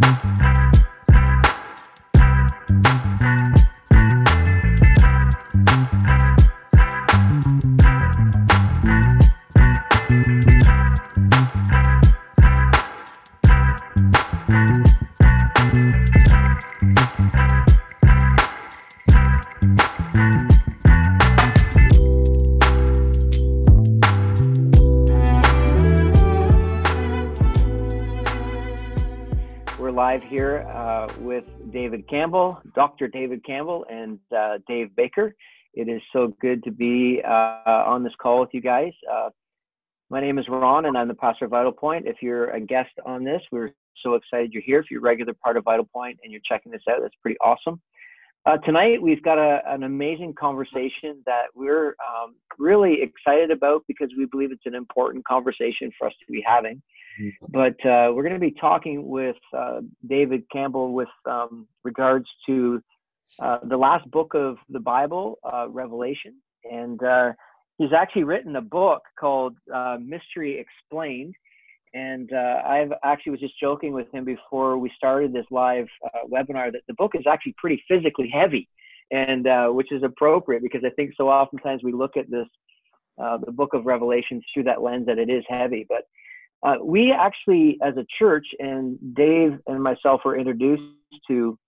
[0.00, 0.37] live
[30.38, 33.08] here uh, with David Campbell, Dr.
[33.08, 35.34] David Campbell, and uh, Dave Baker.
[35.74, 38.92] It is so good to be uh, on this call with you guys.
[39.12, 39.30] Uh,
[40.10, 42.06] my name is Ron, and I'm the pastor of Vital Point.
[42.06, 43.70] If you're a guest on this, we're
[44.00, 44.78] so excited you're here.
[44.78, 47.38] If you're a regular part of Vital Point and you're checking this out, that's pretty
[47.40, 47.80] awesome.
[48.46, 54.08] Uh, tonight, we've got a, an amazing conversation that we're um, really excited about because
[54.16, 56.80] we believe it's an important conversation for us to be having.
[57.48, 62.82] But uh, we're going to be talking with uh, David Campbell with um, regards to
[63.40, 66.34] uh, the last book of the Bible, uh, Revelation.
[66.64, 67.32] And uh,
[67.78, 71.34] he's actually written a book called uh, Mystery Explained.
[71.94, 75.86] And I've actually was just joking with him before we started this live
[76.30, 78.68] webinar that the book is actually pretty physically heavy,
[79.10, 82.46] and which is appropriate because I think so oftentimes we look at this
[83.16, 85.86] the book of Revelation through that lens that it is heavy.
[85.88, 86.02] But
[86.62, 90.82] uh, we actually, as a church, and Dave and myself were introduced
[91.28, 91.58] to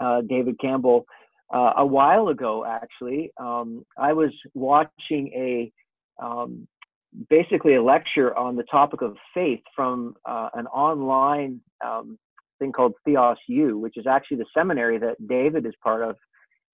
[0.00, 1.06] uh, David Campbell
[1.52, 2.64] uh, a while ago.
[2.64, 5.72] Actually, um, I was watching a
[6.24, 6.68] um,
[7.30, 12.18] basically a lecture on the topic of faith from uh, an online um,
[12.58, 16.16] thing called Theos U, which is actually the seminary that David is part of.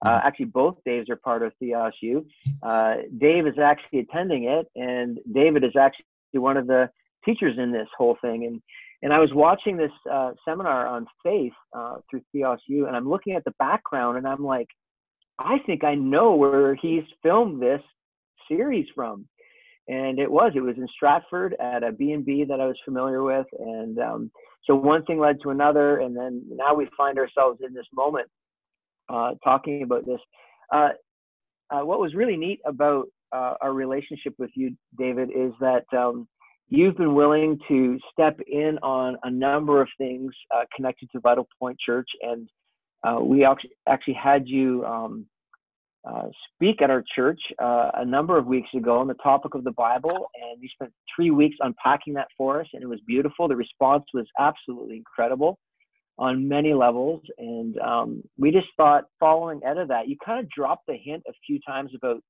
[0.05, 0.27] Uh, mm-hmm.
[0.27, 2.25] actually, both Daves are part of Theos U.
[2.61, 6.89] Uh, Dave is actually attending it, and David is actually one of the
[7.25, 8.45] teachers in this whole thing.
[8.45, 8.61] And
[9.01, 13.07] and I was watching this uh, seminar on faith uh, through Theos U, and I'm
[13.07, 14.67] looking at the background, and I'm like,
[15.37, 17.81] I think I know where he's filmed this
[18.47, 19.27] series from.
[19.87, 23.45] And it was, it was in Stratford at a B&B that I was familiar with.
[23.59, 24.31] And um,
[24.63, 25.99] so one thing led to another.
[25.99, 28.27] And then now we find ourselves in this moment
[29.09, 30.19] uh, talking about this.
[30.73, 30.89] Uh,
[31.69, 36.27] uh, what was really neat about uh, our relationship with you, David, is that um,
[36.69, 41.47] you've been willing to step in on a number of things uh, connected to Vital
[41.59, 42.49] Point Church, and
[43.03, 43.47] uh, we
[43.87, 45.25] actually had you um,
[46.07, 49.63] uh, speak at our church uh, a number of weeks ago on the topic of
[49.63, 53.47] the Bible, and you spent three weeks unpacking that for us, and it was beautiful.
[53.47, 55.59] The response was absolutely incredible
[56.17, 60.49] on many levels, and um, we just thought, following out of that, you kind of
[60.49, 62.21] dropped the hint a few times about,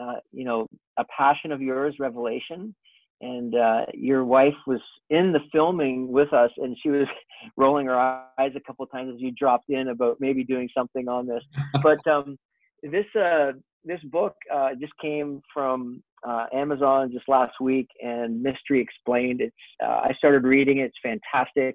[0.00, 0.66] uh, you know,
[0.98, 2.74] a passion of yours, Revelation
[3.20, 7.06] and uh, your wife was in the filming with us and she was
[7.56, 11.08] rolling her eyes a couple of times as you dropped in about maybe doing something
[11.08, 11.42] on this.
[11.82, 12.38] But um,
[12.82, 13.52] this uh,
[13.84, 19.40] this book uh, just came from uh, amazon just last week and mystery explained.
[19.40, 20.92] It's uh, i started reading it.
[20.92, 21.74] It's fantastic.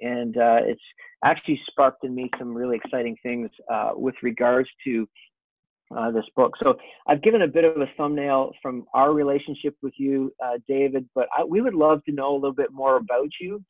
[0.00, 0.80] And uh, it's
[1.24, 3.50] actually sparked in me some really exciting things
[3.94, 5.06] with regards to
[5.96, 6.52] uh, this book.
[6.62, 11.08] So I've given a bit of a thumbnail from our relationship with you, uh, David,
[11.14, 13.62] but I, we would love to know a little bit more about you.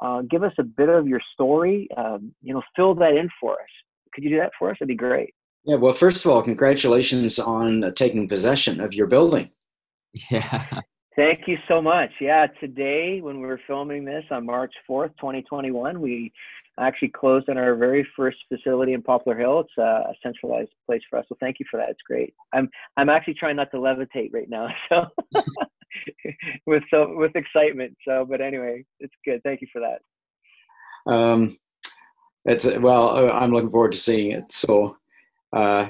[0.00, 1.88] Uh, give us a bit of your story.
[1.96, 3.68] Um, you know, fill that in for us.
[4.12, 4.76] Could you do that for us?
[4.78, 5.34] That'd be great.
[5.64, 5.76] Yeah.
[5.76, 9.50] Well, first of all, congratulations on uh, taking possession of your building.
[10.30, 10.80] Yeah.
[11.16, 12.10] Thank you so much.
[12.20, 16.30] Yeah, today when we were filming this on March 4th, 2021, we
[16.78, 19.60] actually closed on our very first facility in Poplar Hill.
[19.60, 21.24] It's a centralized place for us.
[21.28, 21.90] So thank you for that.
[21.90, 22.34] It's great.
[22.52, 25.06] I'm I'm actually trying not to levitate right now, so
[26.66, 27.96] with so with excitement.
[28.06, 29.42] So, but anyway, it's good.
[29.42, 31.12] Thank you for that.
[31.12, 31.58] Um,
[32.44, 34.52] it's well, uh, I'm looking forward to seeing it.
[34.52, 34.96] So,
[35.52, 35.88] uh,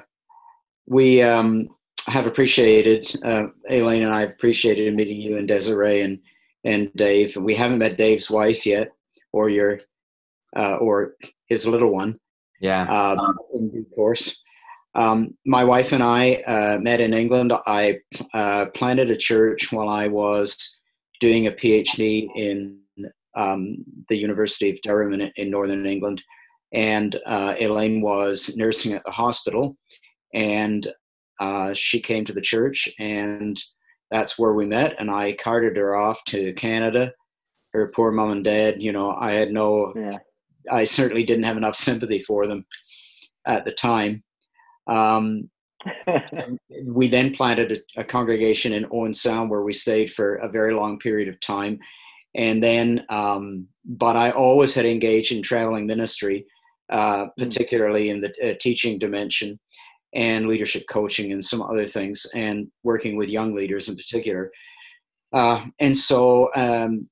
[0.87, 1.69] we um
[2.07, 6.21] have appreciated uh, Elaine and I have appreciated meeting you and Desiree and
[6.65, 7.37] and Dave.
[7.37, 8.93] We haven't met Dave's wife yet,
[9.33, 9.81] or your
[10.55, 11.15] uh, or
[11.47, 12.19] his little one.
[12.61, 12.87] Yeah.
[12.89, 14.43] Um, in due course.
[14.95, 17.53] Um, my wife and I uh, met in England.
[17.67, 17.99] I
[18.33, 20.81] uh, planted a church while I was
[21.21, 22.79] doing a PhD in
[23.37, 26.23] um, the University of Durham in, in Northern England.
[26.73, 29.77] And uh, Elaine was nursing at the hospital.
[30.33, 30.91] And
[31.41, 33.63] uh, she came to the church, and
[34.11, 34.95] that's where we met.
[34.99, 37.13] And I carted her off to Canada.
[37.73, 40.19] Her poor mom and dad, you know, I had no yeah.
[40.71, 42.65] I certainly didn't have enough sympathy for them
[43.47, 44.23] at the time.
[44.87, 45.51] Um,
[46.85, 50.75] we then planted a, a, congregation in Owen Sound where we stayed for a very
[50.75, 51.79] long period of time.
[52.35, 56.47] and then um, but I always had engaged in traveling ministry,
[56.91, 57.43] uh, hmm.
[57.43, 59.59] particularly in the uh, teaching dimension
[60.15, 64.51] and leadership coaching and some other things, and working with young leaders in particular.
[65.33, 67.09] Uh, and so, um,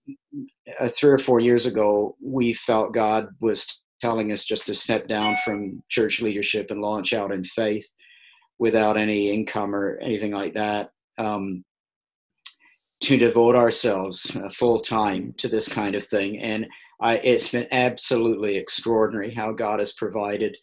[0.80, 5.08] uh, three or four years ago, we felt God was telling us just to step
[5.08, 7.88] down from church leadership and launch out in faith
[8.58, 10.90] without any income or anything like that.
[11.18, 11.64] Um,
[13.02, 16.38] to devote ourselves uh, full time to this kind of thing.
[16.38, 16.66] And
[17.00, 20.56] I, it's been absolutely extraordinary how God has provided.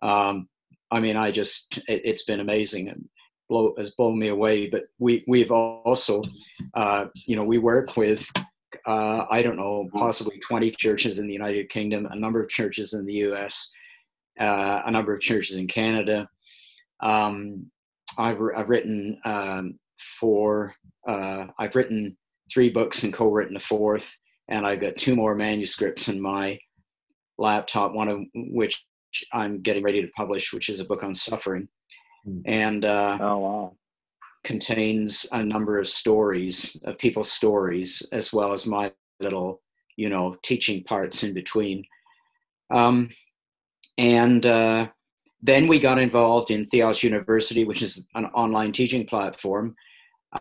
[0.00, 0.48] Um,
[0.90, 3.06] I mean, I just, it, has been amazing and
[3.48, 4.68] blow, has blown me away.
[4.68, 6.22] But we, we've also,
[6.74, 8.26] uh, you know, we work with,
[8.86, 12.94] uh, I don't know, possibly 20 churches in the United Kingdom, a number of churches
[12.94, 13.70] in the US,
[14.40, 16.28] uh, a number of churches in Canada.
[17.00, 17.70] Um,
[18.18, 19.78] I've, I've written um,
[20.20, 20.74] for
[21.08, 22.16] uh, I've written
[22.52, 24.16] three books and co-written a fourth,
[24.48, 26.58] and I've got two more manuscripts in my
[27.38, 27.92] laptop.
[27.92, 28.84] One of which
[29.32, 31.68] I'm getting ready to publish, which is a book on suffering,
[32.24, 32.40] hmm.
[32.46, 33.76] and uh, oh wow,
[34.44, 39.60] contains a number of stories of people's stories as well as my little
[39.96, 41.84] you know teaching parts in between.
[42.70, 43.10] Um,
[43.98, 44.88] and uh,
[45.42, 49.76] then we got involved in Theos University, which is an online teaching platform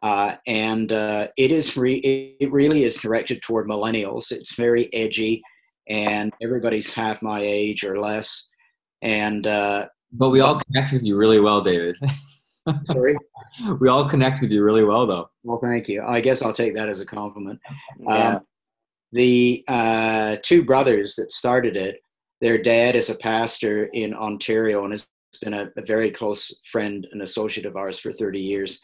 [0.02, 4.32] uh, and uh, it is re- it really is directed toward millennials.
[4.32, 5.42] It's very edgy,
[5.90, 8.50] and everybody's half my age or less.
[9.02, 11.98] And uh, but we all connect with you really well, David.
[12.84, 13.16] Sorry,
[13.80, 15.30] we all connect with you really well, though.
[15.44, 16.04] Well, thank you.
[16.04, 17.60] I guess I'll take that as a compliment.
[18.00, 18.36] Yeah.
[18.36, 18.42] Um,
[19.14, 22.02] the uh, two brothers that started it,
[22.40, 25.08] their dad is a pastor in Ontario and has
[25.42, 28.80] been a, a very close friend and associate of ours for 30 years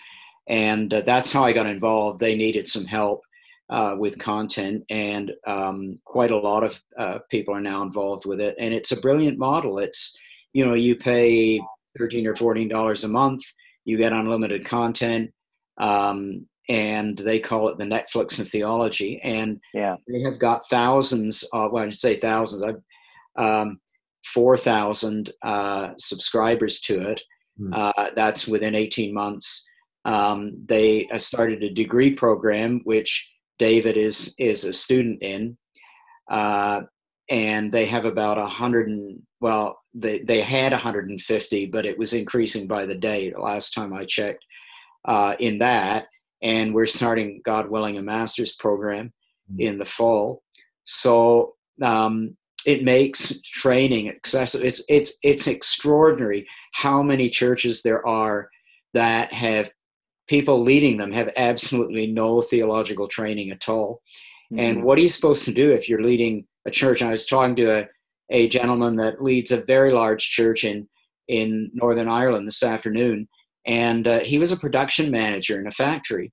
[0.48, 2.20] and uh, that's how I got involved.
[2.20, 3.22] They needed some help
[3.70, 8.40] uh, with content, and um, quite a lot of uh, people are now involved with
[8.40, 8.56] it.
[8.60, 9.80] And it's a brilliant model.
[9.80, 10.18] It's
[10.54, 11.62] you know you pay
[11.98, 13.42] thirteen or fourteen dollars a month,
[13.88, 15.32] you get unlimited content,
[15.80, 19.20] um, and they call it the Netflix of theology.
[19.24, 19.96] And yeah.
[20.08, 21.44] they have got thousands.
[21.54, 22.64] Of, well, I should say thousands.
[22.64, 23.80] I've um,
[24.26, 27.22] four thousand uh, subscribers to it.
[27.60, 28.14] Mm.
[28.14, 29.68] that's within eighteen months
[30.08, 33.30] um, they uh, started a degree program, which
[33.60, 35.58] David is is a student in,
[36.32, 36.82] uh,
[37.30, 42.14] and they have about a hundred and well, they they had 150, but it was
[42.14, 43.30] increasing by the day.
[43.30, 44.44] The last time I checked,
[45.06, 46.08] uh, in that,
[46.42, 49.14] and we're starting, God willing, a master's program
[49.52, 49.62] mm-hmm.
[49.62, 50.42] in the fall.
[50.86, 52.36] So um,
[52.66, 54.66] it makes training accessible.
[54.66, 58.50] It's it's it's extraordinary how many churches there are
[58.94, 59.72] that have
[60.28, 64.02] people leading them have absolutely no theological training at all.
[64.52, 64.60] Mm-hmm.
[64.60, 67.02] And what are you supposed to do if you're leading a church?
[67.02, 67.88] I was talking to a,
[68.30, 70.88] a gentleman that leads a very large church in,
[71.28, 73.28] in Northern Ireland this afternoon,
[73.66, 76.32] and uh, he was a production manager in a factory.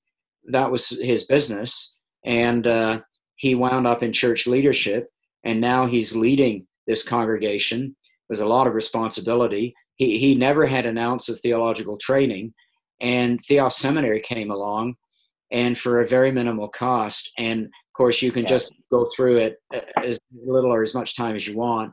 [0.51, 1.97] That was his business.
[2.27, 3.01] And uh,
[3.37, 5.09] he wound up in church leadership,
[5.45, 7.95] and now he's leading this congregation.
[8.29, 9.75] There's a lot of responsibility.
[9.97, 12.55] He, he never had an ounce of theological training,
[13.01, 14.95] and Theos Seminary came along,
[15.53, 17.31] and for a very minimal cost.
[17.37, 18.51] And course, you can yeah.
[18.51, 21.93] just go through it uh, as little or as much time as you want.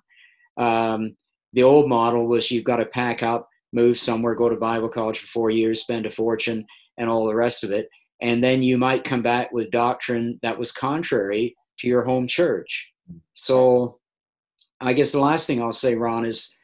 [0.57, 1.15] Um,
[1.53, 5.19] the old model was you've got to pack up, move somewhere, go to Bible college
[5.19, 6.65] for four years, spend a fortune,
[6.97, 7.87] and all the rest of it.
[8.21, 12.91] And then you might come back with doctrine that was contrary to your home church.
[13.33, 13.99] So
[14.79, 16.55] I guess the last thing I'll say, Ron, is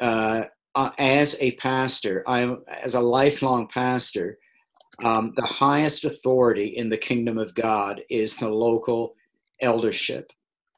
[0.00, 0.42] uh,
[0.74, 4.38] uh, as a pastor, I'm as a lifelong pastor,
[5.04, 9.14] um, the highest authority in the kingdom of God is the local
[9.60, 10.30] eldership.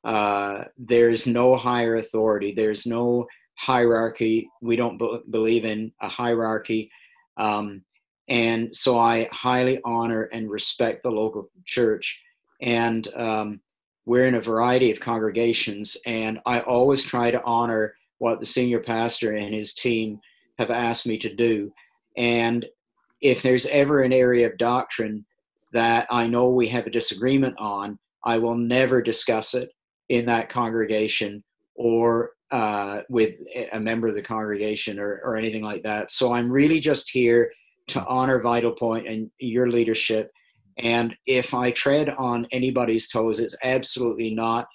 [0.04, 2.52] Uh, there's no higher authority.
[2.54, 4.48] There's no hierarchy.
[4.60, 6.90] We don't be- believe in a hierarchy.
[7.36, 7.82] Um,
[8.28, 12.20] and so I highly honor and respect the local church.
[12.62, 13.60] And um,
[14.06, 18.80] we're in a variety of congregations, and I always try to honor what the senior
[18.80, 20.20] pastor and his team
[20.58, 21.72] have asked me to do.
[22.16, 22.66] And
[23.20, 25.24] if there's ever an area of doctrine
[25.72, 29.70] that I know we have a disagreement on, I will never discuss it
[30.08, 31.42] in that congregation
[31.74, 33.34] or uh, with
[33.72, 36.10] a member of the congregation or, or anything like that.
[36.10, 37.52] So I'm really just here
[37.88, 40.30] to honor Vital Point and your leadership.
[40.78, 44.66] And if I tread on anybody's toes, it's absolutely not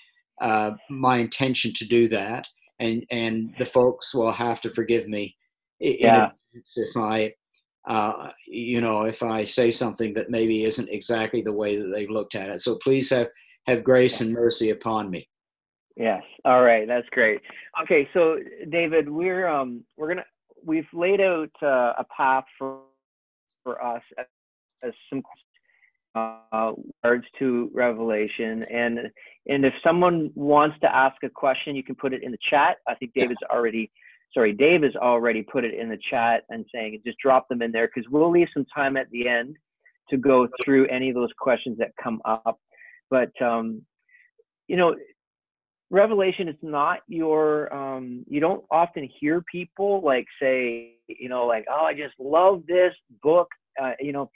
[0.42, 2.46] uh, my intention to do that
[2.80, 5.36] and and the folks will have to forgive me
[5.80, 6.30] yeah.
[6.54, 7.34] if I
[7.88, 12.10] uh, you know if I say something that maybe isn't exactly the way that they've
[12.10, 12.62] looked at it.
[12.62, 13.28] So please have
[13.68, 15.28] have grace and mercy upon me.
[15.96, 16.24] Yes.
[16.44, 16.88] All right.
[16.88, 17.42] That's great.
[17.84, 18.08] Okay.
[18.14, 18.38] So
[18.70, 20.26] David, we're um we're gonna
[20.64, 22.80] we've laid out uh, a path for
[23.64, 24.26] for us as,
[24.84, 25.24] as some
[26.16, 26.72] uh,
[27.04, 29.00] regards to Revelation, and
[29.48, 32.78] and if someone wants to ask a question, you can put it in the chat.
[32.88, 33.92] I think David's already
[34.36, 37.72] sorry, Dave has already put it in the chat and saying just drop them in
[37.72, 39.58] there because we'll leave some time at the end
[40.10, 42.60] to go through any of those questions that come up.
[43.10, 43.82] But um,
[44.68, 44.96] you know,
[45.90, 51.66] revelation is not your um, you don't often hear people like say you know like
[51.70, 53.48] oh i just love this book
[53.82, 54.30] uh, you know.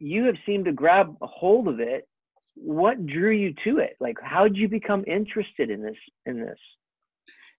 [0.00, 2.06] You have seemed to grab a hold of it.
[2.54, 3.96] What drew you to it?
[4.00, 6.58] Like how did you become interested in this in this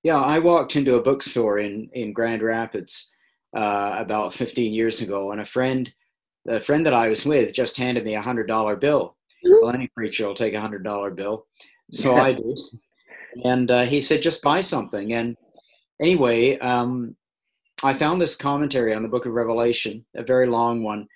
[0.04, 3.12] yeah i walked into a bookstore in in grand rapids
[3.58, 5.92] uh, about 15 years ago and a friend
[6.46, 9.88] the friend that i was with just handed me a hundred dollar bill well any
[9.88, 11.46] preacher will take a hundred dollar bill
[11.92, 12.60] so I did.
[13.44, 15.14] And uh, he said, just buy something.
[15.14, 15.36] And
[16.02, 17.16] anyway, um,
[17.84, 21.08] I found this commentary on the book of Revelation, a very long one.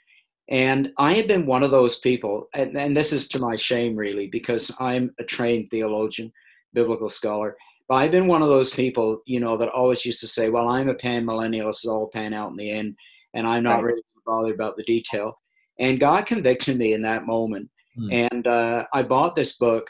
[0.50, 3.96] And I had been one of those people, and, and this is to my shame,
[3.96, 6.32] really, because I'm a trained theologian,
[6.74, 7.56] biblical scholar.
[7.90, 10.70] But I've been one of those people, you know, that always used to say, well,
[10.70, 12.96] I'm a pan millennialist, it'll all pan out in the end,
[13.34, 15.38] and I'm not really bothered about the detail.
[15.80, 17.70] And God convicted me in that moment.
[17.98, 18.12] Hmm.
[18.12, 19.86] And uh, I bought this book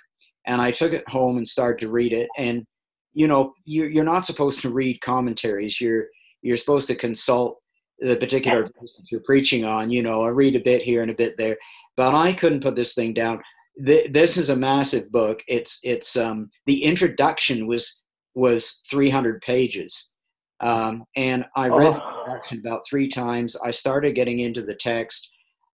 [0.45, 2.29] and I took it home and started to read it.
[2.37, 2.65] And
[3.13, 5.79] you know, you're you're not supposed to read commentaries.
[5.79, 6.07] You're
[6.41, 7.57] you're supposed to consult
[7.99, 9.91] the particular person you're preaching on.
[9.91, 11.57] You know, I read a bit here and a bit there,
[11.95, 13.39] but I couldn't put this thing down.
[13.75, 15.41] This is a massive book.
[15.47, 18.03] It's it's um, the introduction was
[18.35, 20.11] was 300 pages.
[20.59, 21.93] Um, and I read oh.
[21.93, 23.55] the introduction about three times.
[23.57, 25.29] I started getting into the text.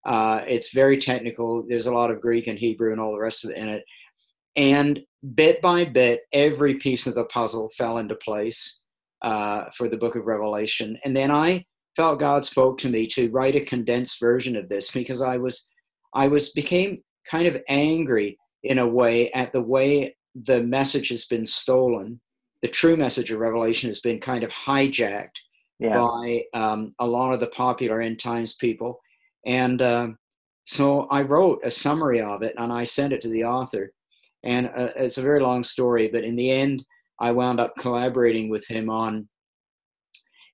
[0.06, 1.64] Uh, it's very technical.
[1.68, 3.84] There's a lot of Greek and Hebrew and all the rest of it in it.
[4.56, 5.00] And
[5.36, 8.82] bit by bit, every piece of the puzzle fell into place
[9.22, 10.98] uh, for the book of Revelation.
[11.06, 11.66] And then I
[11.96, 15.70] felt God spoke to me to write a condensed version of this because I was,
[16.14, 21.26] I was became kind of angry in a way at the way the message has
[21.26, 22.20] been stolen.
[22.62, 25.38] The true message of Revelation has been kind of hijacked
[25.80, 25.98] yeah.
[25.98, 29.00] by um, a lot of the popular end times people.
[29.46, 30.08] And uh,
[30.66, 33.94] so I wrote a summary of it and I sent it to the author.
[34.44, 36.84] And uh, it's a very long story, but in the end,
[37.20, 39.28] I wound up collaborating with him on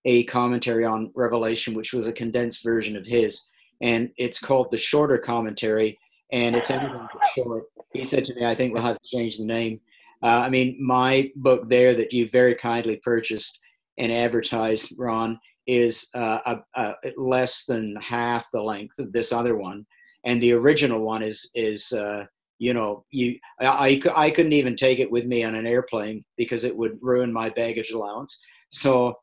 [0.06, 3.50] a commentary on Revelation, which was a condensed version of his.
[3.82, 5.98] And it's called the Shorter Commentary,
[6.36, 7.64] and it's anything but short.
[7.94, 9.80] He said to me, I think we'll have to change the name.
[10.22, 13.58] Uh, I mean, my book there that you very kindly purchased
[13.98, 19.56] and advertised, Ron, is uh, a, a less than half the length of this other
[19.56, 19.86] one.
[20.26, 22.26] And the original one is, is uh,
[22.60, 26.64] you know you I, I couldn't even take it with me on an airplane because
[26.64, 29.14] it would ruin my baggage allowance so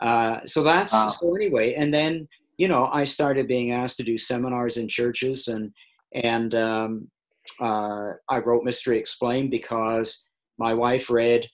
[0.00, 1.08] uh, so that's wow.
[1.08, 5.46] so anyway and then you know i started being asked to do seminars in churches
[5.46, 5.72] and
[6.14, 7.08] and um,
[7.60, 10.26] uh, i wrote mystery explained because
[10.58, 11.46] my wife read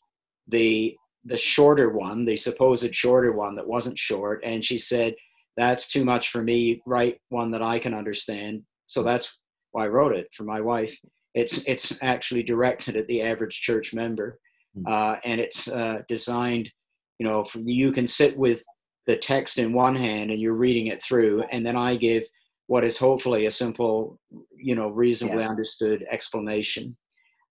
[0.49, 0.95] the
[1.25, 5.15] the shorter one the supposed shorter one that wasn't short and she said
[5.57, 9.39] that's too much for me write one that i can understand so that's
[9.73, 10.97] why i wrote it for my wife
[11.37, 14.41] it's it's actually directed at the average church member,
[14.75, 14.91] hmm.
[14.91, 16.73] uh, and it's uh, designed.
[17.19, 18.65] You know, for, you can sit with
[19.07, 22.25] the text in one hand and you're reading it through, and then I give
[22.67, 24.19] what is hopefully a simple,
[24.57, 25.49] you know, reasonably yeah.
[25.49, 26.97] understood explanation,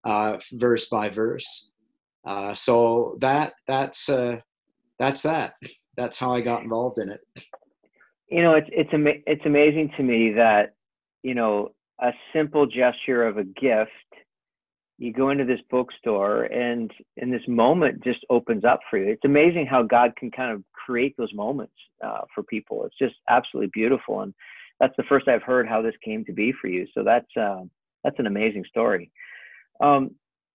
[0.03, 1.72] uh, verse by verse.
[2.25, 4.38] Uh, so that that's uh,
[5.00, 5.53] that's that.
[5.95, 7.22] That's how I got involved in it.
[8.29, 10.74] You know, it's it's ama- it's amazing to me that
[11.24, 13.91] you know a simple gesture of a gift
[14.98, 19.25] you go into this bookstore and in this moment just opens up for you it's
[19.25, 23.69] amazing how god can kind of create those moments uh, for people it's just absolutely
[23.74, 24.34] beautiful and
[24.79, 27.62] that's the first i've heard how this came to be for you so that's uh,
[28.03, 29.12] that's an amazing story
[29.82, 30.12] um,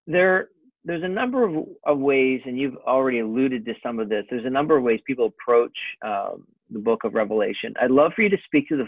[0.07, 0.49] there
[0.83, 4.47] there's a number of, of, ways and you've already alluded to some of this there's
[4.47, 8.31] a number of ways people approach um, the book of revelation i'd love for you
[8.31, 8.87] to speak to the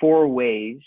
[0.00, 0.78] four ways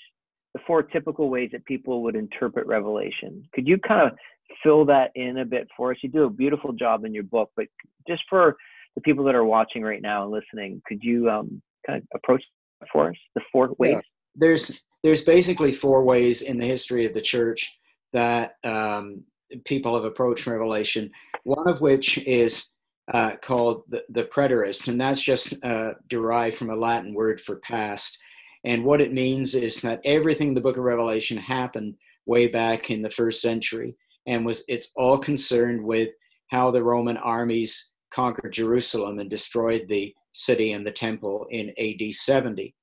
[0.54, 3.48] the four typical ways that people would interpret Revelation.
[3.54, 4.18] Could you kind of
[4.64, 5.98] fill that in a bit for us?
[6.02, 7.68] You do a beautiful job in your book, but
[8.08, 8.56] just for
[8.96, 12.44] the people that are watching right now and listening, could you um, kind of approach
[12.92, 13.94] for us the four ways?
[13.94, 14.02] Yeah.
[14.36, 17.72] There's there's basically four ways in the history of the church
[18.14, 19.24] that um,
[19.66, 21.10] people have approached Revelation.
[21.44, 22.74] One of which is
[23.14, 27.58] uh, called the, the preterist, and that's just uh, derived from a Latin word for
[27.58, 28.18] past.
[28.66, 31.96] And what it means is that everything in the book of Revelation happened
[32.26, 33.96] way back in the first century,
[34.28, 36.10] and was it's all concerned with
[36.50, 42.14] how the Roman armies conquered Jerusalem and destroyed the city and the temple in AD
[42.14, 42.74] 70.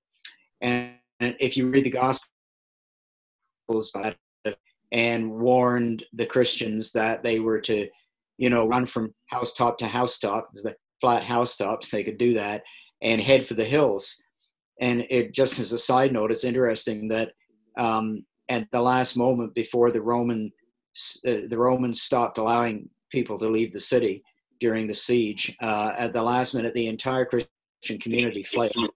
[0.60, 2.30] And, if you read the Gospels
[4.92, 7.88] and warned the Christians that they were to,
[8.36, 12.64] you know, run from housetop to housetop, the flat housetops, they could do that,
[13.00, 14.22] and head for the hills.
[14.78, 17.32] And it just as a side note, it's interesting that
[17.78, 20.52] um, at the last moment before the Roman
[21.26, 24.22] uh, the Romans stopped allowing people to leave the city
[24.60, 28.88] during the siege, uh, at the last minute, the entire Christian community fled on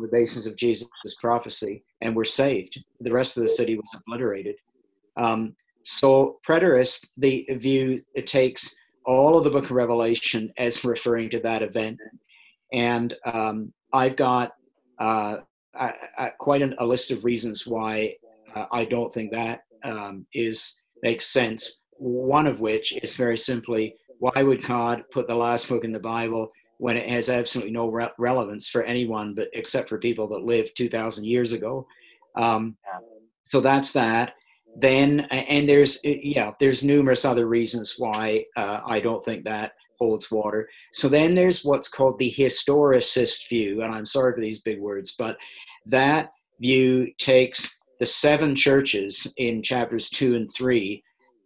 [0.00, 0.88] the basis of Jesus'
[1.20, 2.82] prophecy and were saved.
[3.00, 4.56] The rest of the city was obliterated.
[5.16, 8.74] Um, so, preterist, the view it takes
[9.06, 11.98] all of the book of Revelation as referring to that event.
[12.72, 14.52] And um, I've got
[15.00, 15.38] uh,
[15.74, 18.14] I, I, quite an, a list of reasons why
[18.54, 21.80] uh, I don't think that um, is makes sense.
[21.92, 26.00] One of which is very simply why would God put the last book in the
[26.00, 30.44] Bible when it has absolutely no re- relevance for anyone but except for people that
[30.44, 31.86] lived 2,000 years ago?
[32.36, 32.76] Um,
[33.44, 34.34] so that's that.
[34.76, 40.30] Then, and there's yeah, there's numerous other reasons why uh, I don't think that holds
[40.30, 40.68] water.
[40.92, 45.14] So then there's what's called the historicist view, and I'm sorry for these big words,
[45.18, 45.36] but
[45.86, 51.02] that view takes the seven churches in chapters two and three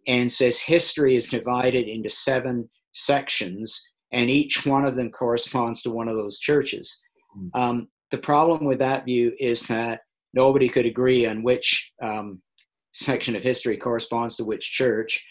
[0.07, 3.81] and says history is divided into seven sections,
[4.11, 7.01] and each one of them corresponds to one of those churches.
[7.33, 7.47] Hmm.
[7.53, 10.01] Um, the problem with that view is that
[10.33, 12.41] nobody could agree on which um,
[12.91, 15.23] section of history corresponds to which church.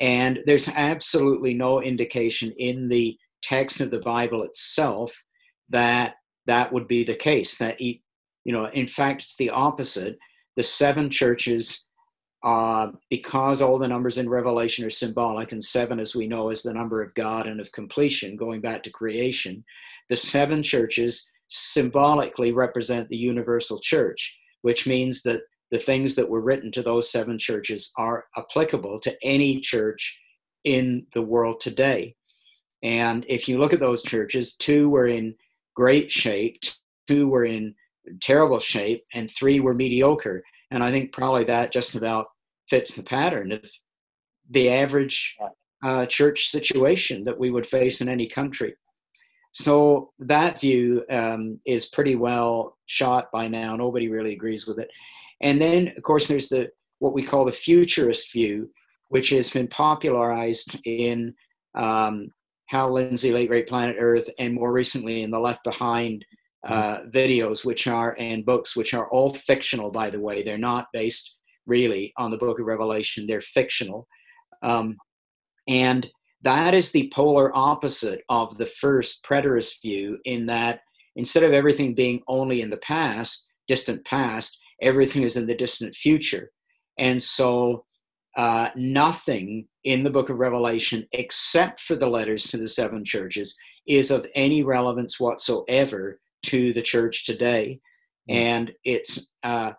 [0.00, 5.12] And there's absolutely no indication in the text of the Bible itself
[5.70, 6.14] that
[6.46, 7.58] that would be the case.
[7.58, 7.98] That, you
[8.46, 10.16] know, in fact, it's the opposite.
[10.56, 11.87] The seven churches,
[12.42, 16.62] uh, because all the numbers in Revelation are symbolic, and seven, as we know, is
[16.62, 19.64] the number of God and of completion, going back to creation,
[20.08, 26.40] the seven churches symbolically represent the universal church, which means that the things that were
[26.40, 30.16] written to those seven churches are applicable to any church
[30.64, 32.14] in the world today.
[32.82, 35.34] And if you look at those churches, two were in
[35.74, 36.60] great shape,
[37.08, 37.74] two were in
[38.20, 40.42] terrible shape, and three were mediocre.
[40.70, 42.26] And I think probably that just about
[42.68, 43.64] fits the pattern of
[44.50, 45.36] the average
[45.84, 48.74] uh, church situation that we would face in any country.
[49.52, 53.76] So that view um, is pretty well shot by now.
[53.76, 54.90] Nobody really agrees with it.
[55.40, 58.70] And then, of course, there's the what we call the futurist view,
[59.08, 61.34] which has been popularized in
[61.74, 62.30] um,
[62.66, 66.24] Hal Lindsey, Late Great Planet Earth, and more recently in the Left Behind
[66.66, 70.42] uh, videos, which are and books, which are all fictional, by the way.
[70.42, 73.26] They're not based really on the Book of Revelation.
[73.26, 74.06] They're fictional,
[74.62, 74.96] um,
[75.68, 76.08] and
[76.42, 80.18] that is the polar opposite of the first preterist view.
[80.24, 80.80] In that,
[81.16, 85.94] instead of everything being only in the past, distant past, everything is in the distant
[85.94, 86.50] future.
[86.98, 87.84] And so
[88.36, 93.56] uh, nothing in the book of Revelation, except for the letters to the seven churches,
[93.86, 97.80] is of any relevance whatsoever to the church today.
[98.28, 98.34] Hmm.
[98.34, 99.72] And it's uh,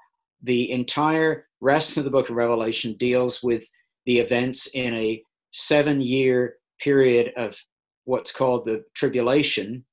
[0.43, 3.63] the entire rest of the book of Revelation deals with
[4.05, 7.57] the events in a seven year period of
[8.05, 9.85] what's called the tribulation.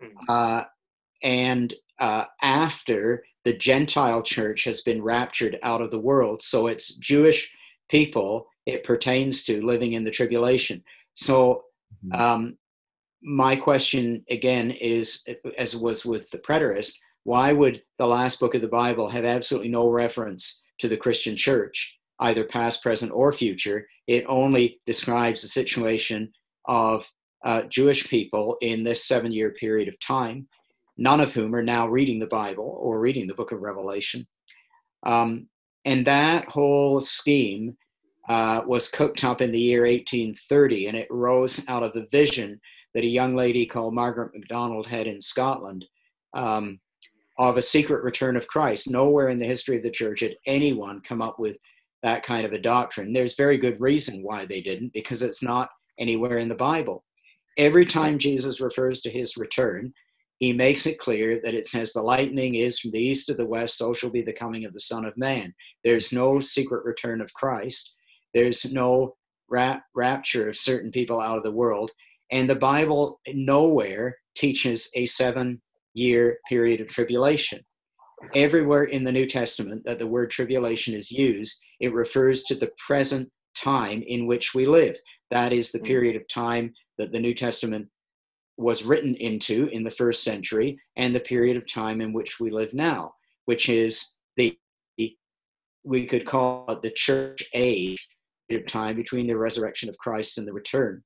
[0.00, 0.30] Hmm.
[0.30, 0.62] Uh,
[1.22, 6.42] and uh, after the Gentile church has been raptured out of the world.
[6.42, 7.50] So it's Jewish
[7.88, 10.84] people it pertains to living in the tribulation.
[11.14, 11.64] So,
[12.04, 12.20] mm-hmm.
[12.20, 12.58] um,
[13.22, 15.24] my question again is
[15.58, 16.92] as was with the preterist
[17.24, 21.36] why would the last book of the Bible have absolutely no reference to the Christian
[21.36, 23.86] church, either past, present, or future?
[24.06, 26.32] It only describes the situation
[26.64, 27.06] of
[27.44, 30.48] uh, Jewish people in this seven year period of time
[30.98, 34.26] none of whom are now reading the Bible or reading the book of Revelation.
[35.04, 35.48] Um,
[35.84, 37.76] and that whole scheme
[38.28, 42.60] uh, was cooked up in the year 1830, and it rose out of the vision
[42.98, 45.84] that a young lady called Margaret MacDonald had in Scotland
[46.34, 46.80] um,
[47.38, 48.90] of a secret return of Christ.
[48.90, 51.58] Nowhere in the history of the church had anyone come up with
[52.02, 53.12] that kind of a doctrine.
[53.12, 55.68] There's very good reason why they didn't, because it's not
[56.00, 57.04] anywhere in the Bible.
[57.56, 59.92] Every time Jesus refers to his return,
[60.38, 63.46] he makes it clear that it says the lightning is from the east to the
[63.46, 65.54] west, so shall be the coming of the Son of Man.
[65.84, 67.94] There's no secret return of Christ.
[68.34, 69.14] There's no
[69.48, 71.92] rap- rapture of certain people out of the world.
[72.30, 75.60] And the Bible nowhere teaches a seven
[75.94, 77.60] year period of tribulation.
[78.34, 82.72] everywhere in the New Testament that the word tribulation is used, it refers to the
[82.84, 84.96] present time in which we live.
[85.30, 85.86] That is the hmm.
[85.86, 87.88] period of time that the New Testament
[88.56, 92.50] was written into in the first century and the period of time in which we
[92.50, 93.12] live now,
[93.44, 94.58] which is the,
[95.84, 98.04] we could call it the church age
[98.48, 101.02] period of time between the resurrection of Christ and the return.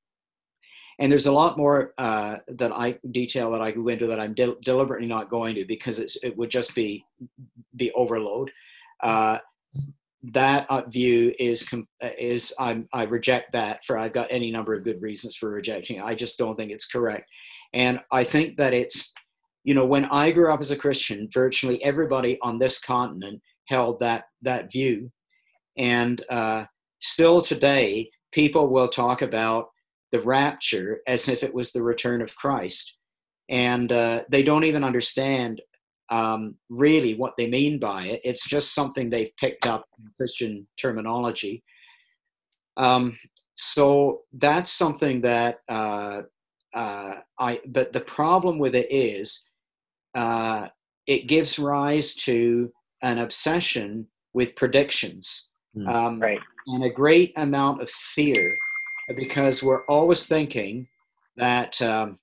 [0.99, 4.35] And there's a lot more uh, that I detail that I go into that I'm
[4.35, 7.05] de- deliberately not going to because it would just be
[7.77, 8.51] be overload.
[9.03, 9.39] Uh,
[10.23, 11.69] that uh, view is
[12.19, 15.97] is I'm, I reject that for I've got any number of good reasons for rejecting
[15.97, 16.05] it.
[16.05, 17.29] I just don't think it's correct,
[17.73, 19.13] and I think that it's
[19.65, 23.99] you know when I grew up as a Christian, virtually everybody on this continent held
[24.01, 25.11] that that view,
[25.77, 26.65] and uh,
[27.01, 29.72] still today people will talk about
[30.13, 32.99] the rapture as if it was the return of Christ,
[33.49, 35.61] and uh, they don't even understand
[36.11, 38.21] um, really what they mean by it.
[38.23, 41.65] It's just something they've picked up in Christian terminology.
[42.77, 43.19] Um,
[43.55, 46.23] so that's something that uh,
[46.75, 47.61] uh, I.
[47.67, 49.49] But the problem with it is,
[50.15, 50.69] uh,
[51.07, 52.71] it gives rise to
[53.03, 56.41] an obsession with predictions, mm, um, right.
[56.69, 58.55] and a great amount of fear,
[59.17, 60.87] because we're always thinking
[61.37, 62.19] that um,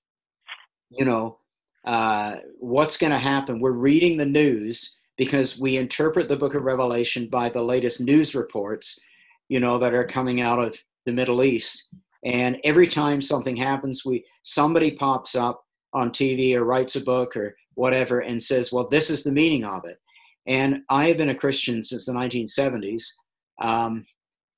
[0.90, 1.38] you know
[1.86, 3.60] uh, what's going to happen.
[3.60, 8.36] We're reading the news because we interpret the book of Revelation by the latest news
[8.36, 9.00] reports,
[9.48, 11.88] you know, that are coming out of the Middle East.
[12.26, 15.64] And every time something happens, we somebody pops up
[15.94, 19.64] on TV or writes a book or whatever and says, "Well, this is the meaning
[19.64, 19.98] of it."
[20.46, 23.14] And I have been a Christian since the 1970s.
[23.62, 24.06] Um,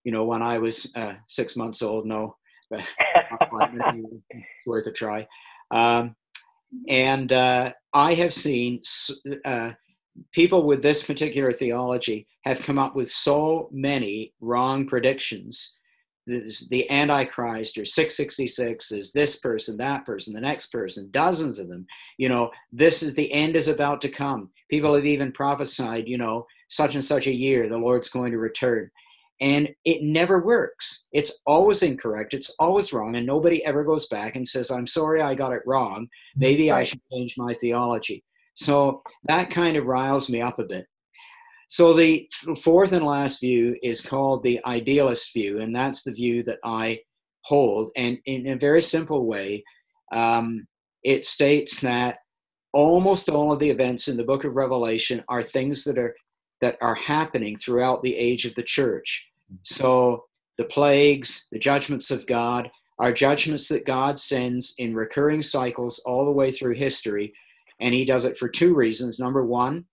[0.03, 2.35] you know, when I was uh, six months old, no,
[4.65, 5.27] worth a try.
[5.71, 6.15] Um,
[6.87, 8.81] and uh, I have seen
[9.45, 9.71] uh,
[10.31, 15.77] people with this particular theology have come up with so many wrong predictions.
[16.27, 21.85] The Antichrist or 666 is this person, that person, the next person, dozens of them.
[22.17, 24.49] You know, this is the end is about to come.
[24.69, 28.37] People have even prophesied, you know, such and such a year, the Lord's going to
[28.37, 28.89] return
[29.41, 31.07] and it never works.
[31.11, 32.35] It's always incorrect.
[32.35, 33.15] It's always wrong.
[33.15, 36.07] And nobody ever goes back and says, I'm sorry I got it wrong.
[36.35, 36.79] Maybe right.
[36.79, 38.23] I should change my theology.
[38.53, 40.85] So that kind of riles me up a bit.
[41.67, 42.29] So the
[42.61, 46.99] fourth and last view is called the idealist view, and that's the view that I
[47.43, 47.91] hold.
[47.95, 49.63] And in a very simple way,
[50.11, 50.67] um,
[51.03, 52.17] it states that
[52.73, 56.13] almost all of the events in the book of Revelation are things that are
[56.59, 59.25] that are happening throughout the age of the church.
[59.63, 60.25] So
[60.57, 66.25] the plagues, the judgments of God, are judgments that God sends in recurring cycles all
[66.25, 67.33] the way through history.
[67.79, 69.19] And he does it for two reasons.
[69.19, 69.85] Number one,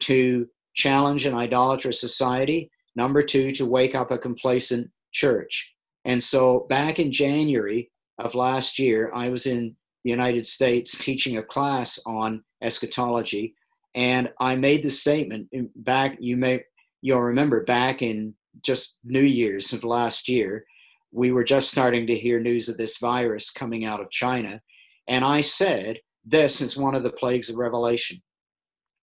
[0.00, 2.70] to challenge an idolatrous society.
[2.96, 5.70] Number two, to wake up a complacent church.
[6.04, 11.36] And so back in January of last year, I was in the United States teaching
[11.36, 13.54] a class on eschatology.
[13.94, 16.64] And I made the statement back, you may,
[17.02, 20.64] you'll remember back in just New Year's of last year,
[21.12, 24.60] we were just starting to hear news of this virus coming out of China.
[25.08, 28.22] And I said, this is one of the plagues of Revelation.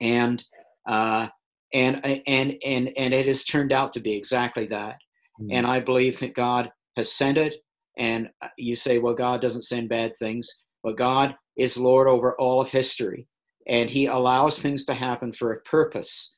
[0.02, 0.44] And,
[0.88, 1.28] uh,
[1.74, 4.98] and, and, and, and it has turned out to be exactly that.
[5.40, 5.52] Mm-hmm.
[5.54, 7.56] And I believe that God has sent it.
[7.98, 10.64] And uh, you say, well, God doesn't send bad things.
[10.84, 13.28] But God is Lord over all of history.
[13.68, 16.36] And he allows things to happen for a purpose.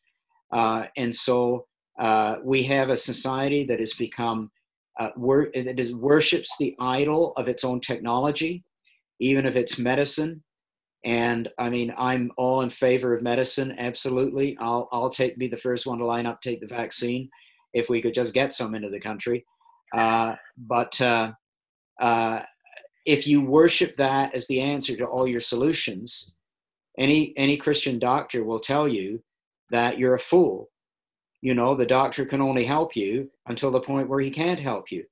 [0.51, 1.65] Uh, and so
[1.99, 4.51] uh, we have a society that has become
[4.99, 8.63] uh, wor- that is, worships the idol of its own technology,
[9.19, 10.43] even if it's medicine.
[11.05, 13.75] And I mean, I'm all in favor of medicine.
[13.77, 17.29] Absolutely, I'll I'll take be the first one to line up, take the vaccine,
[17.73, 19.45] if we could just get some into the country.
[19.95, 21.31] Uh, but uh,
[22.01, 22.39] uh,
[23.05, 26.33] if you worship that as the answer to all your solutions,
[26.97, 29.21] any any Christian doctor will tell you
[29.71, 30.69] that you're a fool
[31.43, 34.91] you know the doctor can only help you until the point where he can't help
[34.91, 35.03] you.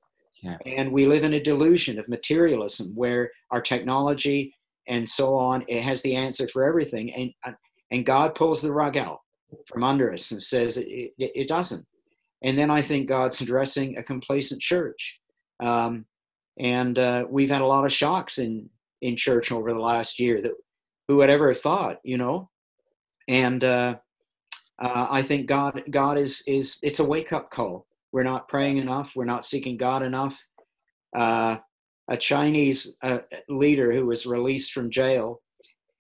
[0.42, 0.58] Yeah.
[0.66, 4.56] and we live in a delusion of materialism where our technology
[4.88, 7.34] and so on it has the answer for everything.
[7.46, 7.56] And
[7.92, 9.20] and god pulls the rug out
[9.68, 11.86] from under us and says it, it, it doesn't.
[12.44, 15.20] And then i think god's addressing a complacent church.
[15.62, 16.06] Um,
[16.60, 18.70] and uh, we've had a lot of shocks in
[19.02, 20.54] in church over the last year that
[21.08, 22.50] who would ever have thought you know?
[23.28, 23.96] And uh,
[24.82, 27.86] uh, I think God God is is it's a wake up call.
[28.12, 29.14] We're not praying enough.
[29.16, 30.42] We're not seeking God enough.
[31.16, 31.58] Uh,
[32.10, 35.42] a Chinese uh, leader who was released from jail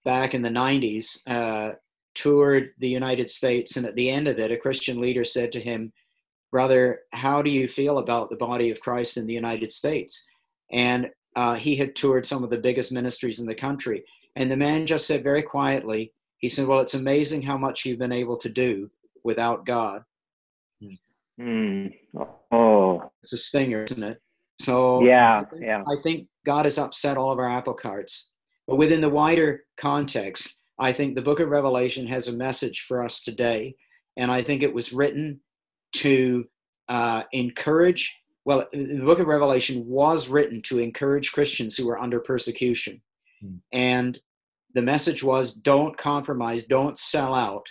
[0.03, 1.75] back in the 90s uh,
[2.15, 5.59] toured the United States, and at the end of it, a Christian leader said to
[5.59, 5.93] him,
[6.51, 10.27] Brother, how do you feel about the body of Christ in the United States?
[10.71, 14.03] And uh, he had toured some of the biggest ministries in the country.
[14.35, 17.99] And the man just said very quietly, he said, Well, it's amazing how much you've
[17.99, 18.89] been able to do
[19.23, 20.03] without God.
[21.39, 21.93] Mm.
[22.51, 24.21] Oh, it's a stinger, isn't it?
[24.59, 25.83] So yeah, I think, yeah.
[25.87, 28.31] I think God has upset all of our apple carts.
[28.67, 33.03] But within the wider context, I think the book of Revelation has a message for
[33.03, 33.75] us today.
[34.17, 35.39] And I think it was written
[35.93, 36.45] to
[36.89, 42.19] uh, encourage, well, the book of Revelation was written to encourage Christians who were under
[42.19, 43.01] persecution.
[43.41, 43.55] Hmm.
[43.71, 44.19] And
[44.73, 47.65] the message was don't compromise, don't sell out,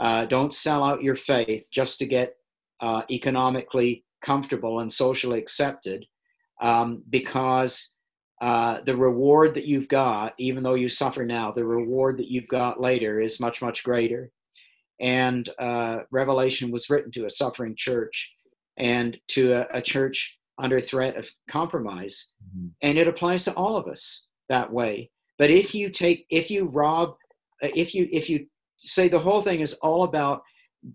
[0.00, 2.34] uh, don't sell out your faith just to get
[2.80, 6.04] uh, economically comfortable and socially accepted
[6.60, 7.94] um, because
[8.42, 12.48] uh, the reward that you've got, even though you suffer now, the reward that you've
[12.48, 14.32] got later is much, much greater.
[15.00, 18.32] And uh, Revelation was written to a suffering church
[18.76, 22.32] and to a, a church under threat of compromise.
[22.56, 22.68] Mm-hmm.
[22.82, 25.11] And it applies to all of us that way.
[25.42, 27.16] But if you take, if you rob,
[27.64, 30.44] uh, if you, if you say the whole thing is all about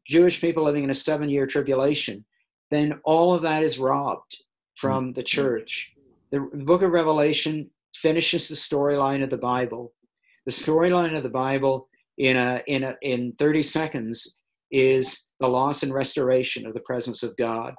[0.07, 2.23] Jewish people living in a seven year tribulation,
[2.71, 4.38] then all of that is robbed
[4.75, 5.25] from the mm-hmm.
[5.25, 5.91] church.
[6.31, 9.91] The book of Revelation finishes the storyline of the Bible.
[10.45, 14.39] The storyline of the Bible in a in a in 30 seconds
[14.71, 17.75] is the loss and restoration of the presence of God.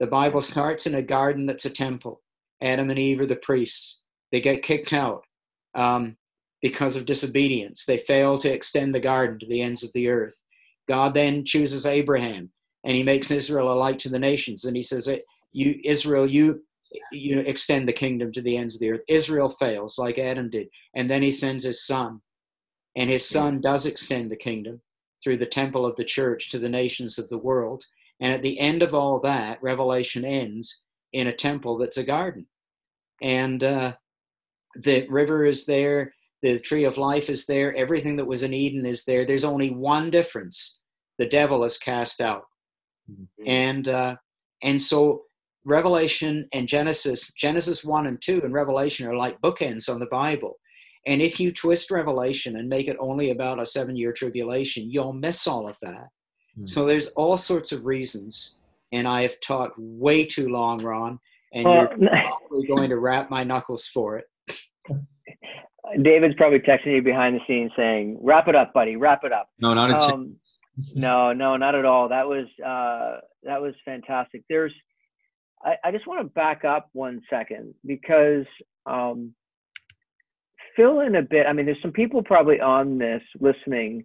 [0.00, 2.22] The Bible starts in a garden that's a temple.
[2.60, 4.02] Adam and Eve are the priests.
[4.32, 5.22] They get kicked out
[5.74, 6.16] um,
[6.60, 7.84] because of disobedience.
[7.84, 10.36] They fail to extend the garden to the ends of the earth.
[10.88, 12.50] God then chooses Abraham
[12.84, 14.64] and he makes Israel a light to the nations.
[14.64, 15.10] And he says,
[15.52, 16.64] "You Israel, you
[17.12, 20.68] you extend the kingdom to the ends of the earth." Israel fails like Adam did,
[20.94, 22.20] and then he sends his son,
[22.96, 24.80] and his son does extend the kingdom
[25.22, 27.84] through the temple of the church to the nations of the world.
[28.20, 32.46] And at the end of all that, Revelation ends in a temple that's a garden,
[33.20, 33.96] and uh,
[34.78, 36.12] the river is there.
[36.42, 37.74] The tree of life is there.
[37.74, 39.26] Everything that was in Eden is there.
[39.26, 40.78] There's only one difference
[41.18, 42.44] the devil is cast out.
[43.10, 43.44] Mm-hmm.
[43.46, 44.16] And uh,
[44.62, 45.22] and so
[45.64, 50.58] Revelation and Genesis, Genesis 1 and 2 and Revelation are like bookends on the Bible.
[51.06, 55.12] And if you twist Revelation and make it only about a seven year tribulation, you'll
[55.12, 56.08] miss all of that.
[56.56, 56.66] Mm-hmm.
[56.66, 58.58] So there's all sorts of reasons.
[58.92, 61.18] And I have talked way too long, Ron,
[61.52, 61.88] and you're
[62.48, 64.24] probably going to wrap my knuckles for it.
[66.02, 68.96] David's probably texting you behind the scenes saying, "Wrap it up, buddy.
[68.96, 70.36] Wrap it up." No, not a um,
[70.94, 72.08] no, no, not at all.
[72.08, 74.42] That was uh, that was fantastic.
[74.48, 74.72] There's,
[75.64, 78.46] I, I just want to back up one second because
[78.86, 79.34] um,
[80.76, 81.46] fill in a bit.
[81.46, 84.04] I mean, there's some people probably on this listening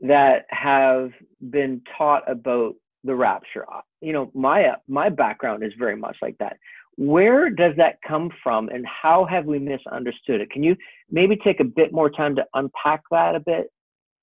[0.00, 1.10] that have
[1.50, 2.74] been taught about
[3.04, 3.66] the rapture.
[4.00, 6.58] You know, my my background is very much like that.
[6.96, 10.50] Where does that come from, and how have we misunderstood it?
[10.50, 10.76] Can you
[11.10, 13.68] maybe take a bit more time to unpack that a bit?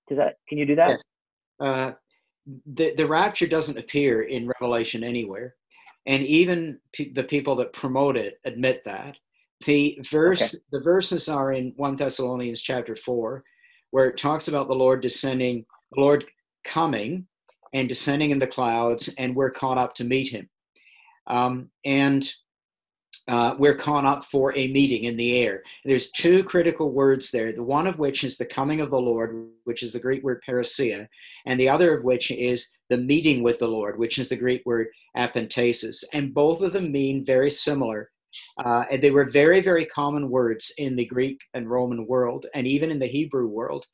[0.07, 0.35] Does that?
[0.47, 0.89] Can you do that?
[0.89, 1.03] Yes.
[1.59, 1.91] Uh,
[2.73, 5.55] the, the rapture doesn't appear in Revelation anywhere.
[6.05, 9.17] And even pe- the people that promote it admit that.
[9.65, 10.63] The verse, okay.
[10.71, 13.43] the verses are in 1 Thessalonians chapter 4,
[13.91, 16.25] where it talks about the Lord descending, the Lord
[16.65, 17.27] coming
[17.73, 20.49] and descending in the clouds, and we're caught up to meet him.
[21.27, 22.27] Um, and
[23.27, 25.63] uh, we're caught up for a meeting in the air.
[25.85, 29.47] There's two critical words there, the one of which is the coming of the Lord,
[29.65, 31.07] which is the Greek word parousia,
[31.45, 34.63] and the other of which is the meeting with the Lord, which is the Greek
[34.65, 36.03] word apantesis.
[36.13, 38.09] And both of them mean very similar.
[38.63, 42.65] Uh, and they were very, very common words in the Greek and Roman world, and
[42.65, 43.85] even in the Hebrew world.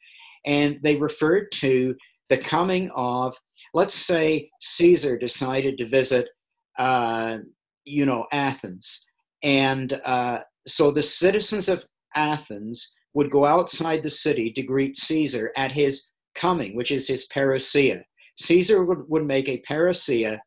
[0.46, 1.96] And they referred to
[2.30, 3.36] the coming of,
[3.74, 6.30] let's say, Caesar decided to visit,
[6.78, 7.40] uh,
[7.84, 9.07] you know, Athens
[9.44, 11.84] and uh, so the citizens of
[12.16, 17.28] Athens would go outside the city to greet Caesar at his coming, which is his
[17.34, 18.04] parousia.
[18.40, 20.40] Caesar would, would make a parousia.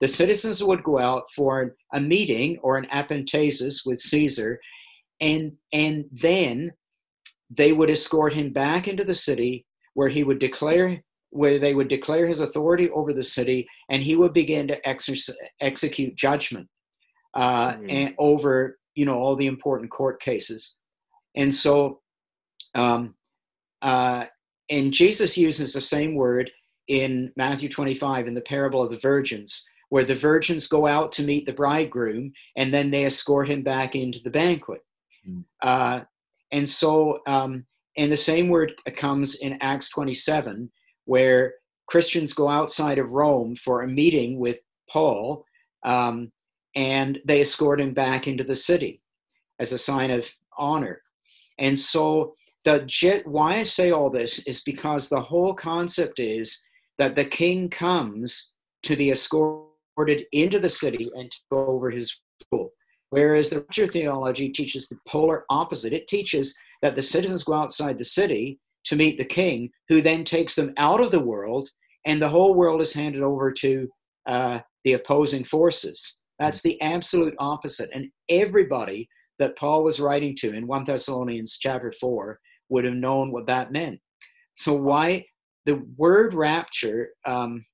[0.00, 4.60] The citizens would go out for a meeting or an apantesis with Caesar,
[5.20, 6.72] and, and then
[7.50, 11.88] they would escort him back into the city where he would declare where they would
[11.88, 16.68] declare his authority over the city and he would begin to exercise, execute judgment
[17.34, 17.90] uh, mm-hmm.
[17.90, 20.76] and over you know all the important court cases,
[21.36, 22.00] and so
[22.74, 23.14] um,
[23.82, 24.24] uh,
[24.70, 26.50] and Jesus uses the same word
[26.88, 31.22] in Matthew 25 in the parable of the virgins, where the virgins go out to
[31.22, 34.80] meet the bridegroom and then they escort him back into the banquet.
[35.28, 35.44] Mm.
[35.62, 36.00] Uh,
[36.50, 37.66] and so um,
[37.96, 40.70] and the same word comes in Acts 27,
[41.04, 41.54] where
[41.86, 45.44] Christians go outside of Rome for a meeting with Paul,
[45.84, 46.32] um,
[46.74, 49.00] and they escort him back into the city
[49.60, 51.02] as a sign of honor.
[51.58, 56.62] And so, the why I say all this is because the whole concept is
[56.98, 58.54] that the king comes
[58.84, 62.20] to be escorted into the city and to go over his
[62.52, 62.70] rule.
[63.10, 65.92] Whereas the rapture theology teaches the polar opposite.
[65.92, 70.24] It teaches that the citizens go outside the city to meet the king, who then
[70.24, 71.68] takes them out of the world,
[72.06, 73.88] and the whole world is handed over to
[74.26, 76.21] uh, the opposing forces.
[76.42, 77.88] That's the absolute opposite.
[77.94, 82.36] And everybody that Paul was writing to in 1 Thessalonians chapter 4
[82.68, 84.00] would have known what that meant.
[84.54, 85.24] So, why
[85.66, 87.10] the word rapture?
[87.24, 87.64] Um,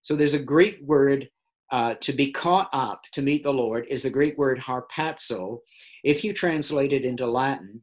[0.00, 1.28] so, there's a Greek word
[1.70, 5.58] uh, to be caught up to meet the Lord is the Greek word harpazo.
[6.02, 7.82] If you translate it into Latin,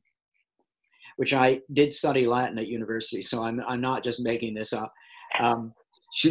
[1.18, 4.92] which I did study Latin at university, so I'm, I'm not just making this up.
[5.40, 5.72] Um,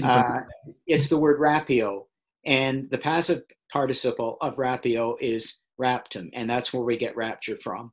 [0.03, 0.41] uh,
[0.89, 2.07] it's the word rapio,
[2.45, 7.93] and the passive participle of rapio is raptum, and that's where we get rapture from.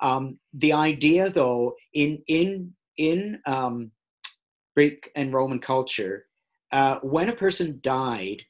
[0.00, 3.90] Um, the idea, though, in in in um,
[4.76, 6.26] Greek and Roman culture,
[6.72, 8.42] uh, when a person died,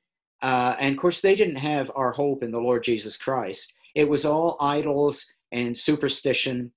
[0.42, 3.74] uh, and of course, they didn't have our hope in the Lord Jesus Christ.
[3.94, 6.72] It was all idols and superstition.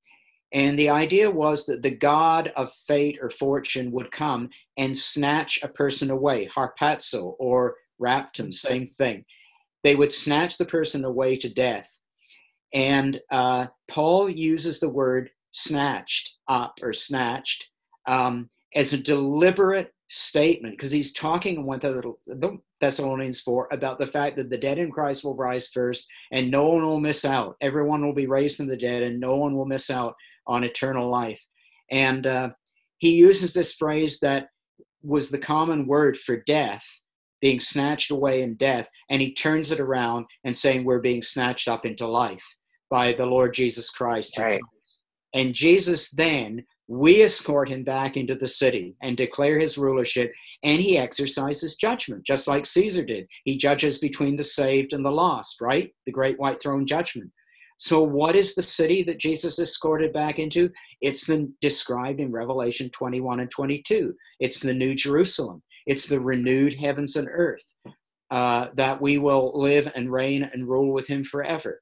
[0.51, 5.59] And the idea was that the God of fate or fortune would come and snatch
[5.63, 9.25] a person away, harpazo or raptum, same thing.
[9.85, 11.87] They would snatch the person away to death.
[12.73, 17.69] And uh, Paul uses the word snatched up or snatched
[18.07, 21.81] um, as a deliberate statement because he's talking in 1
[22.81, 26.67] Thessalonians 4 about the fact that the dead in Christ will rise first and no
[26.67, 27.55] one will miss out.
[27.61, 30.15] Everyone will be raised from the dead and no one will miss out
[30.47, 31.41] on eternal life.
[31.91, 32.49] And uh,
[32.97, 34.47] he uses this phrase that
[35.03, 36.83] was the common word for death,
[37.45, 41.67] being snatched away in death, and he turns it around and saying we're being snatched
[41.67, 42.43] up into life
[42.89, 44.39] by the Lord Jesus Christ.
[44.39, 44.59] Right.
[45.35, 50.81] And Jesus then we escort him back into the city and declare his rulership, and
[50.81, 53.27] he exercises judgment, just like Caesar did.
[53.43, 55.91] He judges between the saved and the lost, right?
[56.07, 57.29] The great white throne judgment.
[57.77, 60.71] So, what is the city that Jesus escorted back into?
[61.01, 64.15] It's the described in Revelation 21 and 22.
[64.39, 65.61] It's the New Jerusalem.
[65.85, 67.63] It's the renewed heavens and earth
[68.31, 71.81] uh, that we will live and reign and rule with Him forever.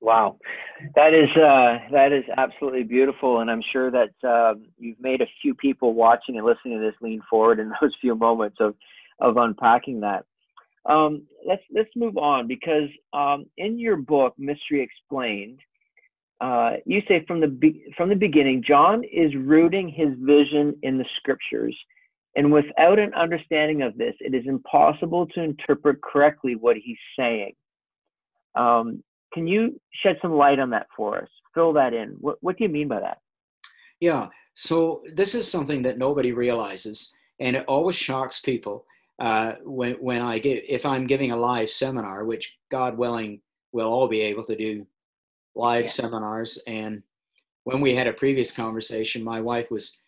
[0.00, 0.38] Wow,
[0.94, 5.26] that is uh, that is absolutely beautiful, and I'm sure that uh, you've made a
[5.42, 8.74] few people watching and listening to this lean forward in those few moments of
[9.20, 10.24] of unpacking that.
[10.86, 15.60] Um, let's let's move on because um, in your book, Mystery Explained,
[16.40, 20.96] uh, you say from the be- from the beginning, John is rooting his vision in
[20.96, 21.76] the scriptures,
[22.36, 27.52] and without an understanding of this, it is impossible to interpret correctly what he's saying.
[28.54, 31.28] Um, can you shed some light on that for us?
[31.54, 32.16] Fill that in.
[32.20, 33.18] What, what do you mean by that?
[34.00, 38.86] Yeah, so this is something that nobody realizes, and it always shocks people
[39.20, 43.40] uh, when when I give if I'm giving a live seminar, which God willing
[43.72, 44.86] we'll all be able to do
[45.54, 45.90] live yeah.
[45.90, 46.60] seminars.
[46.66, 47.02] And
[47.64, 49.98] when we had a previous conversation, my wife was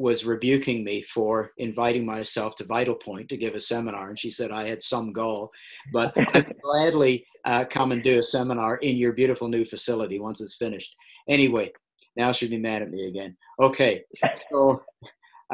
[0.00, 4.30] was rebuking me for inviting myself to Vital Point to give a seminar, and she
[4.30, 5.50] said I had some goal,
[5.92, 10.18] but I would gladly uh, come and do a seminar in your beautiful new facility
[10.18, 10.94] once it's finished.
[11.28, 11.70] Anyway,
[12.16, 13.36] now she'll be mad at me again.
[13.60, 14.02] Okay,
[14.50, 14.82] so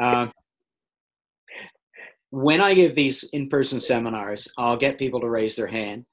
[0.01, 0.31] um,
[2.29, 6.05] when I give these in-person seminars, I'll get people to raise their hand,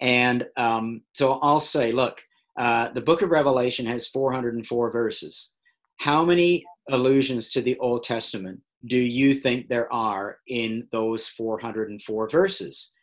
[0.00, 2.22] and um, so I'll say, look,
[2.56, 5.56] uh, the Book of Revelation has 404 verses.
[5.96, 12.30] How many allusions to the Old Testament do you think there are in those 404
[12.30, 12.94] verses?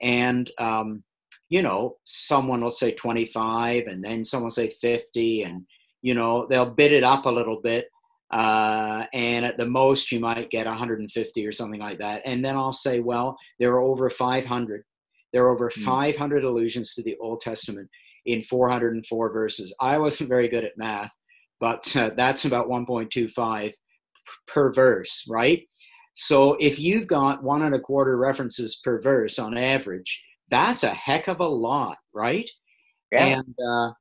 [0.00, 1.04] And um,
[1.48, 5.64] you know, someone will say 25 and then someone will say 50 and,
[6.02, 7.88] you know, they'll bid it up a little bit.
[8.32, 12.22] Uh, and at the most, you might get 150 or something like that.
[12.24, 14.82] And then I'll say, well, there are over 500.
[15.32, 15.84] There are over mm.
[15.84, 17.88] 500 allusions to the Old Testament
[18.24, 19.72] in 404 verses.
[19.80, 21.12] I wasn't very good at math,
[21.60, 23.72] but uh, that's about 1.25
[24.46, 25.66] per verse, right?
[26.14, 30.88] So if you've got one and a quarter references per verse on average, that's a
[30.88, 32.48] heck of a lot, right?
[33.12, 33.26] Yeah.
[33.26, 33.92] And uh,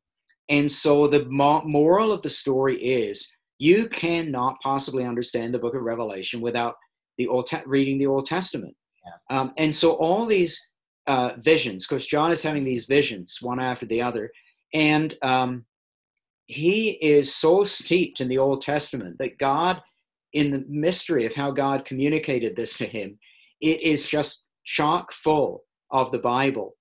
[0.50, 5.82] and so the moral of the story is you cannot possibly understand the book of
[5.82, 6.76] Revelation without
[7.18, 8.76] the old te- reading the Old Testament.
[9.06, 9.40] Yeah.
[9.40, 10.70] Um, and so all these
[11.08, 14.32] uh, visions, because John is having these visions one after the other,
[14.74, 15.66] and um,
[16.48, 19.82] he is so steeped in the Old Testament that God,
[20.34, 23.18] in the mystery of how God communicated this to him,
[23.62, 26.76] it is just chock full of the Bible.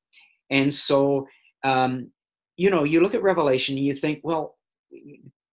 [0.50, 1.26] And so,
[1.62, 2.10] um,
[2.56, 4.56] you know, you look at Revelation and you think, well,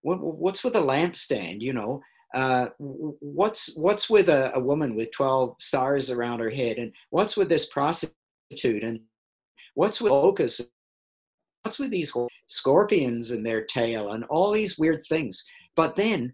[0.02, 1.62] what, what's with a lampstand?
[1.62, 2.02] You know,
[2.34, 7.36] uh, what's what's with a, a, woman with 12 stars around her head and what's
[7.36, 8.16] with this prostitute
[8.84, 9.02] and
[9.74, 10.62] what's with locusts
[11.64, 12.14] what's with these
[12.48, 15.46] scorpions in their tail and all these weird things?
[15.76, 16.34] But then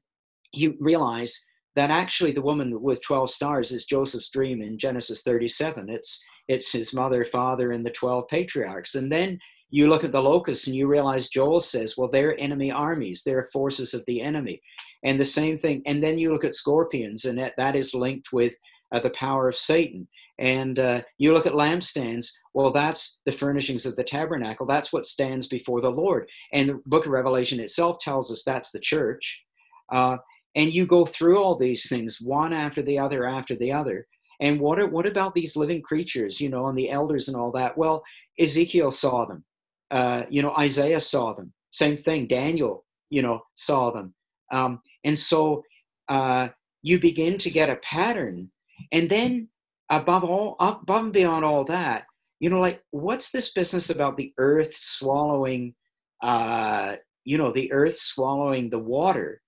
[0.54, 5.90] you realize that actually the woman with 12 stars is joseph's dream in genesis 37
[5.90, 8.96] it's it's his mother father and the 12 patriarchs.
[8.96, 9.38] And then
[9.70, 13.24] you look at the locusts and you realize joel says well they're enemy armies.
[13.24, 14.62] They're forces of the enemy.
[15.04, 18.32] And the same thing and then you look at scorpions and that, that is linked
[18.32, 18.54] with
[18.94, 20.08] uh, the power of satan
[20.40, 22.32] and uh, you look at lampstands.
[22.54, 24.66] Well that's the furnishings of the tabernacle.
[24.66, 26.30] That's what stands before the lord.
[26.54, 29.44] And the book of revelation itself tells us that's the church.
[29.92, 30.18] Uh,
[30.56, 34.08] and you go through all these things one after the other after the other.
[34.40, 37.52] And what, are, what about these living creatures you know and the elders and all
[37.52, 37.78] that?
[37.78, 38.04] Well
[38.40, 39.44] ezekiel saw them.
[39.90, 41.54] Uh, you know isaiah saw them.
[41.72, 42.28] Same thing.
[42.28, 44.14] Daniel you know saw them.
[44.52, 45.64] Um, and so
[46.10, 46.50] uh,
[46.82, 48.50] you begin to get a pattern.
[48.92, 49.50] And then
[49.90, 52.06] above all, above and beyond all that,
[52.40, 55.74] you know, like what's this business about the earth swallowing,
[56.22, 59.42] uh, you know, the earth swallowing the water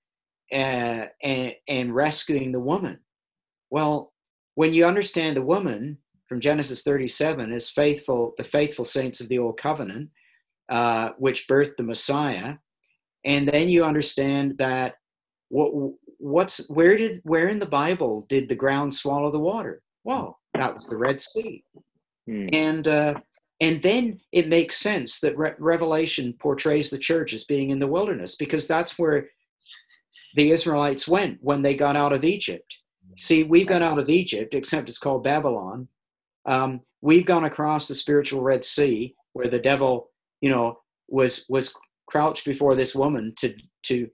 [0.52, 3.00] uh, and, and rescuing the woman?
[3.70, 4.14] Well,
[4.56, 9.40] when you understand the woman from Genesis 37 as faithful, the faithful saints of the
[9.40, 10.10] old covenant,
[10.70, 12.56] uh, which birthed the Messiah,
[13.26, 14.96] and then you understand that
[15.50, 20.40] what what's where did where in the bible did the ground swallow the water well
[20.56, 21.64] that was the red sea.
[22.28, 22.48] Hmm.
[22.52, 23.14] and uh,
[23.62, 27.88] and then it makes sense that Re- revelation portrays the church as being in the
[27.88, 29.28] wilderness because that's where
[30.36, 32.76] the israelites went when they got out of egypt.
[33.18, 35.88] See we've got out of egypt except it's called babylon.
[36.46, 40.10] Um, we've gone across the spiritual red sea where the devil
[40.42, 41.76] you know was was
[42.08, 43.54] crouched before this woman to
[43.84, 44.10] to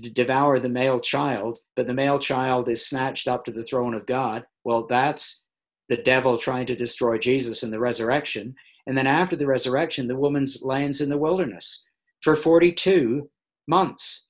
[0.00, 4.06] devour the male child, but the male child is snatched up to the throne of
[4.06, 4.44] God.
[4.64, 5.44] Well, that's
[5.88, 8.54] the devil trying to destroy Jesus in the resurrection.
[8.86, 11.88] And then after the resurrection, the woman lands in the wilderness
[12.22, 13.28] for 42
[13.68, 14.28] months.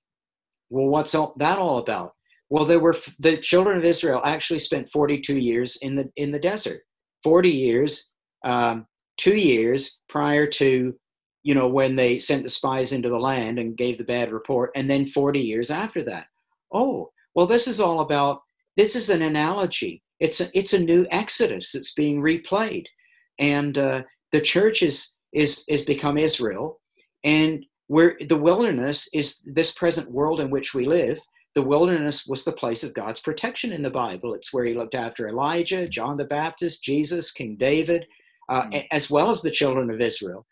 [0.71, 2.13] Well, what's all, that all about?
[2.49, 6.39] Well, there were the children of Israel actually spent 42 years in the in the
[6.39, 6.83] desert.
[7.25, 8.13] 40 years,
[8.45, 8.87] um,
[9.17, 10.95] two years prior to
[11.47, 14.73] you know, when they sent the spies into the land and gave the bad report,
[14.75, 16.27] and then 40 years after that.
[16.73, 18.41] Oh, well, this is all about,
[18.77, 20.03] this is an analogy.
[20.19, 22.87] It's a, it's a new Exodus that's being replayed.
[23.39, 26.81] And uh, the church is, is, is become Israel.
[27.23, 31.21] And where the wilderness is this present world in which we live.
[31.55, 34.35] The wilderness was the place of God's protection in the Bible.
[34.35, 38.05] It's where he looked after Elijah, John the Baptist, Jesus, King David,
[38.49, 38.85] uh, mm.
[38.91, 40.45] as well as the children of Israel.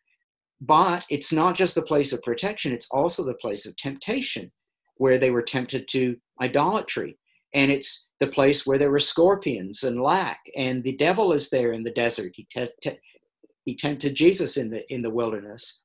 [0.66, 4.50] But it's not just the place of protection, it's also the place of temptation,
[4.96, 7.18] where they were tempted to idolatry.
[7.52, 11.72] And it's the place where there were scorpions and lack, and the devil is there
[11.72, 12.32] in the desert.
[12.34, 12.98] He, te- te-
[13.64, 15.82] he tempted Jesus in the, in the wilderness.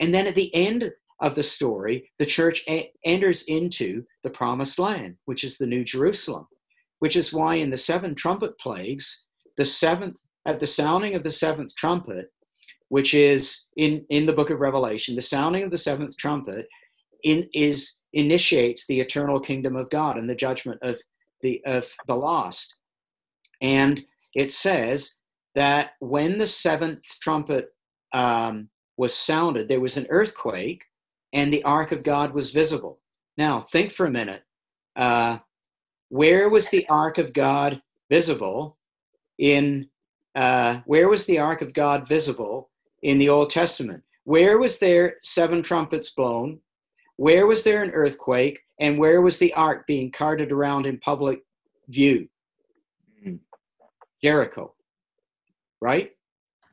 [0.00, 4.78] And then at the end of the story, the church a- enters into the promised
[4.78, 6.46] land, which is the New Jerusalem,
[7.00, 9.26] which is why in the seven trumpet plagues,
[9.56, 12.30] the seventh, at the sounding of the seventh trumpet,
[12.88, 16.66] which is in, in the book of Revelation, the sounding of the seventh trumpet
[17.24, 20.96] in, is initiates the eternal kingdom of God and the judgment of
[21.42, 22.76] the of the lost.
[23.60, 25.16] And it says
[25.54, 27.74] that when the seventh trumpet
[28.12, 30.84] um, was sounded, there was an earthquake,
[31.32, 33.00] and the ark of God was visible.
[33.36, 34.42] Now, think for a minute.
[34.96, 35.38] Uh,
[36.08, 37.80] where was the ark of God
[38.10, 38.76] visible?
[39.38, 39.88] In
[40.34, 42.70] uh, where was the ark of God visible
[43.02, 44.02] in the Old Testament.
[44.24, 46.60] Where was there seven trumpets blown?
[47.16, 48.60] Where was there an earthquake?
[48.80, 51.40] And where was the ark being carted around in public
[51.88, 52.28] view?
[53.20, 53.36] Mm-hmm.
[54.22, 54.74] Jericho,
[55.80, 56.12] right?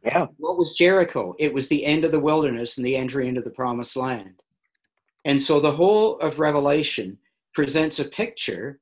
[0.04, 0.28] Yeah.
[0.38, 1.34] What was Jericho?
[1.40, 4.42] It was the end of the wilderness and the entry into the promised land.
[5.26, 7.18] And so the whole of Revelation
[7.56, 8.80] presents a picture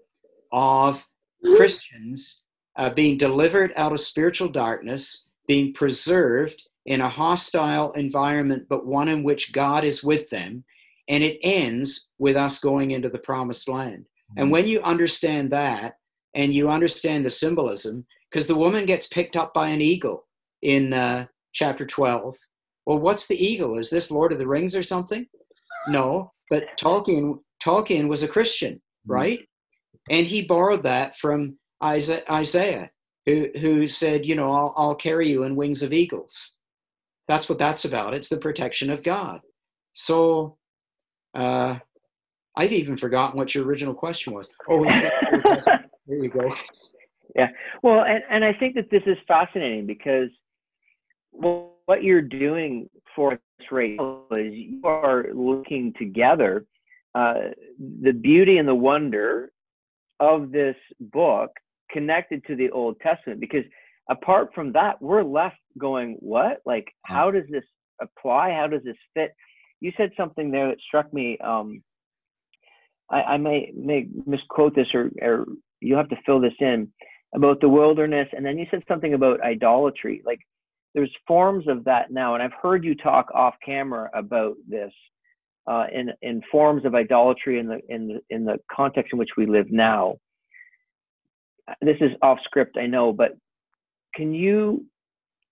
[0.52, 1.08] of
[1.56, 2.44] Christians
[2.76, 9.08] uh, being delivered out of spiritual darkness, being preserved in a hostile environment, but one
[9.08, 10.64] in which God is with them.
[11.10, 14.06] And it ends with us going into the promised land.
[14.38, 14.52] And mm-hmm.
[14.52, 15.96] when you understand that
[16.34, 20.26] and you understand the symbolism, because the woman gets picked up by an eagle
[20.62, 22.36] in uh, chapter 12.
[22.86, 23.78] Well, what's the eagle?
[23.78, 25.28] Is this Lord of the Rings or something?
[25.88, 29.14] No, but Tolkien Tolkien was a Christian, Mm-hmm.
[29.14, 29.40] right?
[30.10, 32.90] And he borrowed that from Isaiah,
[33.26, 36.58] who who said, you know, I'll, I'll carry you in wings of eagles.
[37.28, 38.14] That's what that's about.
[38.14, 39.42] It's the protection of God.
[39.94, 40.58] So,
[41.34, 41.78] uh,
[42.56, 44.52] I've even forgotten what your original question was.
[44.70, 46.54] Oh, there you go.
[47.36, 47.50] Yeah.
[47.82, 50.30] Well, and, and I think that this is fascinating because
[51.32, 53.40] what you're doing for us
[53.72, 56.66] right now is you are looking together
[57.16, 57.50] uh,
[58.02, 59.52] the beauty and the wonder
[60.20, 61.52] of this book
[61.92, 63.40] connected to the Old Testament.
[63.40, 63.64] Because
[64.10, 66.62] apart from that, we're left going, what?
[66.66, 67.64] Like, how does this
[68.02, 68.52] apply?
[68.52, 69.34] How does this fit?
[69.80, 71.38] You said something there that struck me.
[71.40, 71.84] Um,
[73.10, 75.46] I, I may may misquote this, or, or
[75.82, 76.92] you have to fill this in
[77.36, 80.22] about the wilderness, and then you said something about idolatry.
[80.26, 80.40] Like,
[80.94, 84.92] there's forms of that now, and I've heard you talk off camera about this
[85.68, 89.32] uh, in in forms of idolatry in the in the in the context in which
[89.38, 90.18] we live now.
[91.82, 93.32] This is off script, I know, but
[94.16, 94.86] can you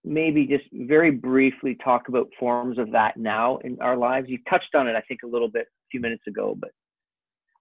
[0.03, 4.29] maybe just very briefly talk about forms of that now in our lives?
[4.29, 6.71] You touched on it, I think, a little bit a few minutes ago, but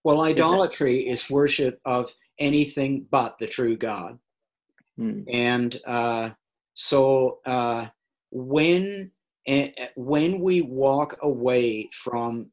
[0.05, 4.19] Well, idolatry is worship of anything but the true God.
[4.97, 6.31] hmm, and uh,
[6.75, 7.87] so uh,
[8.31, 9.11] when
[9.47, 12.51] eh, when we walk away from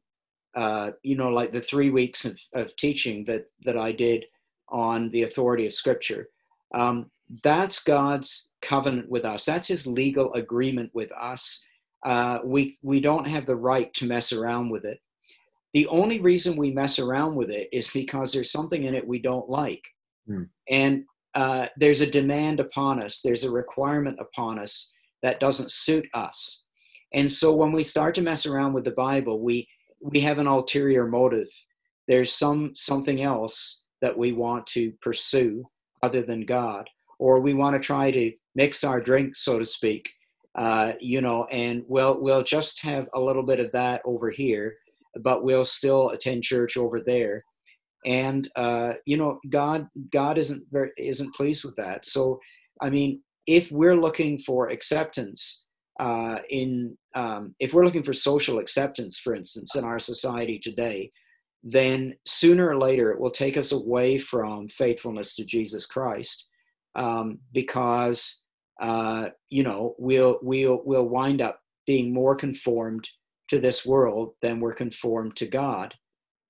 [0.54, 4.26] uh, you know like the three weeks of, of teaching that that I did
[4.68, 6.28] on the authority of Scripture,
[6.74, 7.10] um,
[7.42, 9.44] that's God's covenant with us.
[9.44, 11.64] That's His legal agreement with us.
[12.04, 15.00] Uh, we we don't have the right to mess around with it.
[15.74, 19.18] The only reason we mess around with it is because there's something in it we
[19.20, 19.82] don't like,
[20.26, 20.44] Hmm.
[20.68, 21.04] and
[21.34, 26.64] uh, there's a demand upon us, there's a requirement upon us that doesn't suit us.
[27.14, 29.68] And so when we start to mess around with the Bible, we
[30.00, 31.48] we have an ulterior motive.
[32.06, 35.64] There's some something else that we want to pursue
[36.02, 36.88] other than God,
[37.18, 40.10] or we want to try to mix our drinks, so to speak.
[40.56, 44.76] Uh, you know, and we'll we'll just have a little bit of that over here,
[45.20, 47.44] but we'll still attend church over there
[48.06, 52.38] and uh, you know god god isn't very isn't pleased with that so
[52.80, 55.64] i mean if we're looking for acceptance
[56.00, 61.10] uh, in um, if we're looking for social acceptance for instance in our society today
[61.64, 66.47] then sooner or later it will take us away from faithfulness to jesus christ
[66.98, 68.42] um, because
[68.82, 73.08] uh, you know we'll we'll we'll wind up being more conformed
[73.48, 75.94] to this world than we're conformed to god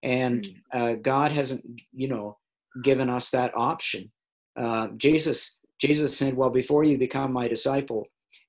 [0.02, 2.38] and uh, God hasn't, you know,
[2.82, 4.10] given us that option.
[4.56, 8.06] Uh, Jesus, Jesus said, "Well, before you become my disciple,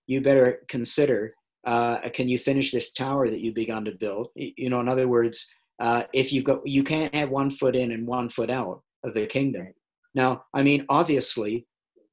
[0.08, 1.34] you better consider:
[1.66, 4.30] uh, Can you finish this tower that you've begun to build?
[4.36, 7.92] You know, in other words, uh, if you've got, you can't have one foot in
[7.92, 9.74] and one foot out of the kingdom.
[10.14, 11.66] Now, I mean, obviously,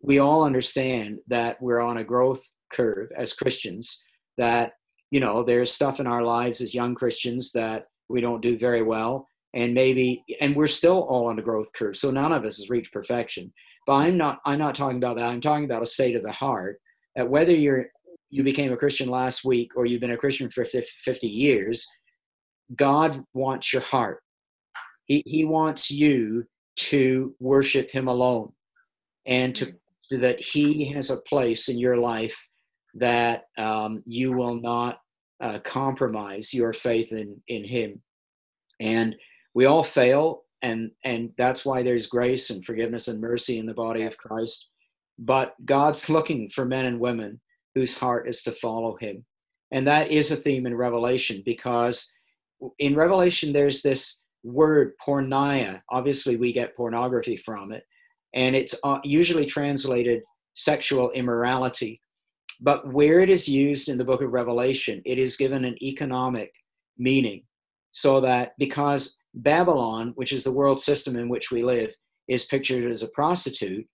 [0.06, 2.40] we all understand that we're on a growth
[2.72, 4.02] curve as Christians.
[4.38, 4.72] That
[5.10, 8.82] you know, there's stuff in our lives as young Christians that we don't do very
[8.82, 12.58] well and maybe and we're still all on a growth curve so none of us
[12.58, 13.52] has reached perfection.
[13.86, 15.28] But i'm not i'm not talking about that.
[15.28, 16.80] I'm talking about a state of the heart
[17.16, 17.86] that whether you're
[18.30, 21.86] you became a christian last week or you've been a christian for 50 years
[22.76, 24.20] god wants your heart.
[25.06, 26.44] He, he wants you
[26.76, 28.52] to worship him alone
[29.24, 29.72] and to so
[30.10, 32.36] that he has a place in your life
[32.94, 35.00] that um, you will not
[35.40, 38.00] uh, compromise your faith in in him.
[38.80, 39.16] And
[39.54, 43.74] we all fail and and that's why there's grace and forgiveness and mercy in the
[43.74, 44.70] body of christ.
[45.18, 47.40] But god's looking for men and women
[47.74, 49.24] whose heart is to follow him.
[49.72, 52.10] And that is a theme in revelation because
[52.78, 55.80] in revelation there's this word porneia.
[55.90, 57.84] obviously we get pornography from it
[58.36, 60.22] and it's uh, usually translated
[60.54, 62.00] sexual immorality
[62.60, 66.52] but where it is used in the book of revelation it is given an economic
[66.96, 67.42] meaning
[67.96, 71.94] so that because Babylon, which is the world system in which we live,
[72.28, 73.86] is pictured as a prostitute,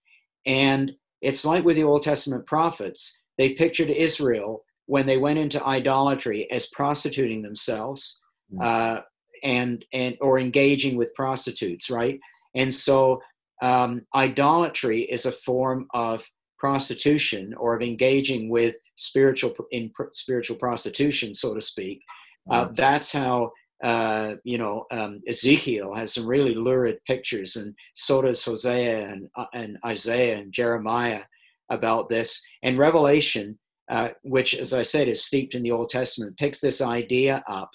[0.45, 5.65] and it's like with the Old Testament prophets, they pictured Israel when they went into
[5.65, 8.21] idolatry as prostituting themselves,
[8.61, 9.01] uh,
[9.45, 12.19] and and or engaging with prostitutes, right?
[12.55, 13.21] And so
[13.63, 16.23] um, idolatry is a form of
[16.59, 22.03] prostitution or of engaging with spiritual in spiritual prostitution, so to speak.
[22.51, 23.51] Uh, that's how
[23.83, 29.29] uh, you know, um, Ezekiel has some really lurid pictures, and so does Hosea and,
[29.37, 31.23] uh, and Isaiah and Jeremiah
[31.69, 32.41] about this.
[32.63, 33.59] And Revelation,
[33.91, 37.71] uh, which, as I said, is steeped in the Old Testament, picks this idea up.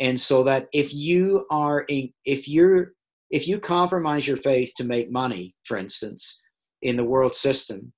[0.00, 2.94] and so that if you are a, if you're
[3.30, 6.42] if you compromise your faith to make money for instance
[6.82, 7.92] in the world system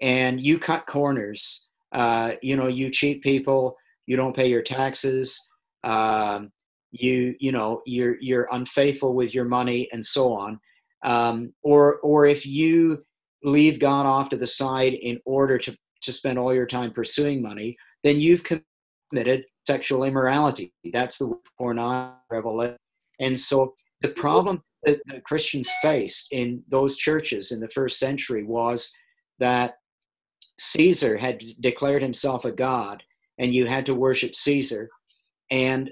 [0.00, 3.76] and you cut corners uh, you know you cheat people
[4.06, 5.38] you don't pay your taxes
[5.84, 6.50] um,
[6.92, 10.58] you you know you're you're unfaithful with your money and so on
[11.04, 12.98] um, or or if you
[13.42, 17.42] leave god off to the side in order to to spend all your time pursuing
[17.42, 18.42] money then you've
[19.10, 20.72] committed sexual immorality.
[20.92, 22.76] That's the pornography
[23.20, 28.44] and so the problem that the christians faced in those churches in the first century
[28.44, 28.92] was
[29.38, 29.74] that
[30.58, 33.02] caesar had declared himself a god
[33.38, 34.88] and you had to worship caesar
[35.50, 35.90] and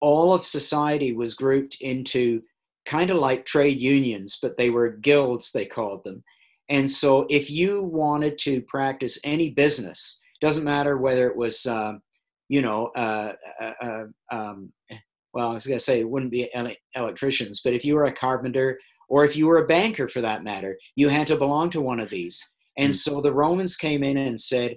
[0.00, 2.42] all of society was grouped into
[2.86, 6.22] kind of like trade unions, but they were guilds, they called them.
[6.68, 11.94] And so if you wanted to practice any business, doesn't matter whether it was, uh,
[12.48, 14.72] you know, uh, uh, uh um,
[15.32, 16.50] well, I was going to say it wouldn't be
[16.94, 18.78] electricians, but if you were a carpenter
[19.08, 22.00] or if you were a banker for that matter, you had to belong to one
[22.00, 22.44] of these.
[22.78, 23.14] And mm-hmm.
[23.14, 24.76] so the Romans came in and said,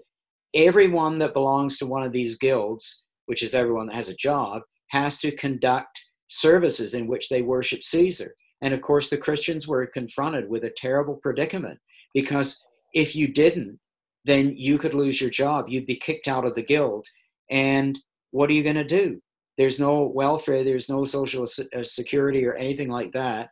[0.55, 4.61] everyone that belongs to one of these guilds, which is everyone that has a job,
[4.89, 8.35] has to conduct services in which they worship Caesar.
[8.61, 11.79] And of course, the Christians were confronted with a terrible predicament
[12.13, 13.79] because if you didn't,
[14.25, 15.65] then you could lose your job.
[15.67, 17.05] You'd be kicked out of the guild.
[17.49, 17.99] And
[18.31, 19.19] what are you going to do?
[19.57, 23.49] There's no welfare, there's no social uh, security or anything like that.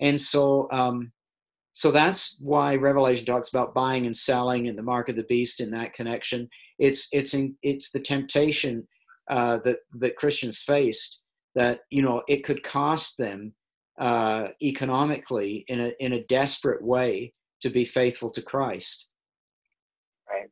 [0.00, 1.12] And so, um,
[1.72, 5.60] so that's why Revelation talks about buying and selling and the mark of the beast
[5.60, 6.48] in that connection.
[6.78, 8.86] It's it's in, it's the temptation
[9.30, 11.20] uh, that that Christians faced
[11.54, 13.54] that you know it could cost them
[14.00, 17.32] uh, economically in a in a desperate way
[17.62, 19.08] to be faithful to Christ.
[20.28, 20.48] Right.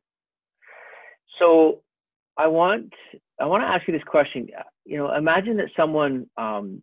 [1.39, 1.81] So
[2.37, 2.93] I want
[3.41, 4.47] I want to ask you this question.
[4.89, 6.81] You know, imagine that someone um,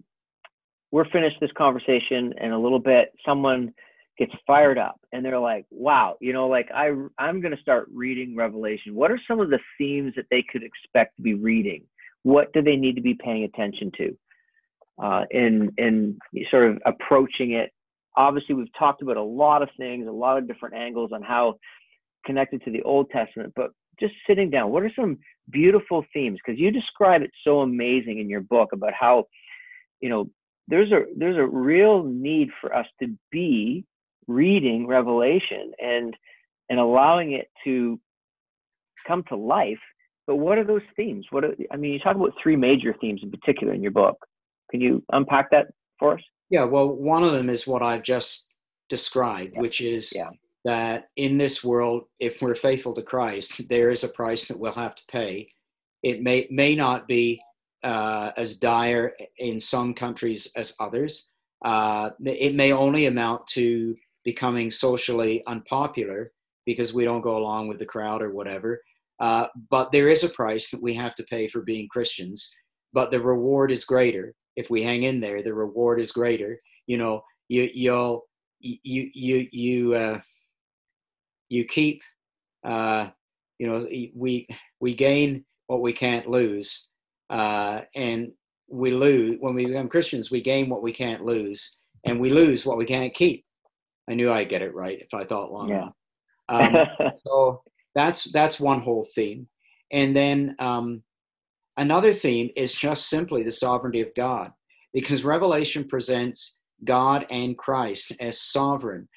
[0.92, 3.12] we're finished this conversation in a little bit.
[3.26, 3.74] Someone
[4.16, 7.88] gets fired up and they're like, "Wow, you know, like I I'm going to start
[7.92, 8.94] reading Revelation.
[8.94, 11.82] What are some of the themes that they could expect to be reading?
[12.22, 14.16] What do they need to be paying attention to
[15.02, 16.16] uh, in in
[16.48, 17.72] sort of approaching it?
[18.16, 21.56] Obviously, we've talked about a lot of things, a lot of different angles on how
[22.24, 25.18] connected to the Old Testament, but just sitting down, what are some
[25.50, 26.38] beautiful themes?
[26.44, 29.24] Because you describe it so amazing in your book about how,
[30.00, 30.28] you know,
[30.68, 33.84] there's a there's a real need for us to be
[34.26, 36.16] reading Revelation and
[36.68, 38.00] and allowing it to
[39.06, 39.78] come to life.
[40.26, 41.24] But what are those themes?
[41.30, 44.16] What are, I mean, you talk about three major themes in particular in your book.
[44.72, 45.68] Can you unpack that
[46.00, 46.20] for us?
[46.50, 48.52] Yeah, well, one of them is what I've just
[48.88, 49.60] described, yeah.
[49.60, 50.30] which is yeah.
[50.66, 54.72] That in this world, if we're faithful to Christ, there is a price that we'll
[54.72, 55.48] have to pay.
[56.02, 57.40] It may may not be
[57.84, 61.28] uh, as dire in some countries as others.
[61.64, 63.94] Uh, it may only amount to
[64.24, 66.32] becoming socially unpopular
[66.64, 68.82] because we don't go along with the crowd or whatever.
[69.20, 72.52] Uh, but there is a price that we have to pay for being Christians,
[72.92, 74.34] but the reward is greater.
[74.56, 76.58] If we hang in there, the reward is greater.
[76.88, 78.24] You know, you, you'll,
[78.60, 80.20] you, you, you, uh,
[81.48, 82.02] you keep,
[82.64, 83.08] uh,
[83.58, 83.78] you know,
[84.14, 84.46] we,
[84.80, 86.90] we gain what we can't lose.
[87.30, 88.32] Uh, and
[88.68, 92.64] we lose, when we become Christians, we gain what we can't lose and we lose
[92.64, 93.44] what we can't keep.
[94.08, 95.88] I knew I'd get it right if I thought long yeah.
[96.48, 96.86] enough.
[96.98, 97.62] Um, so
[97.94, 99.48] that's that's one whole theme,
[99.92, 101.02] and then um,
[101.76, 104.52] another theme is just simply the sovereignty of God,
[104.92, 109.08] because Revelation presents God and Christ as sovereign.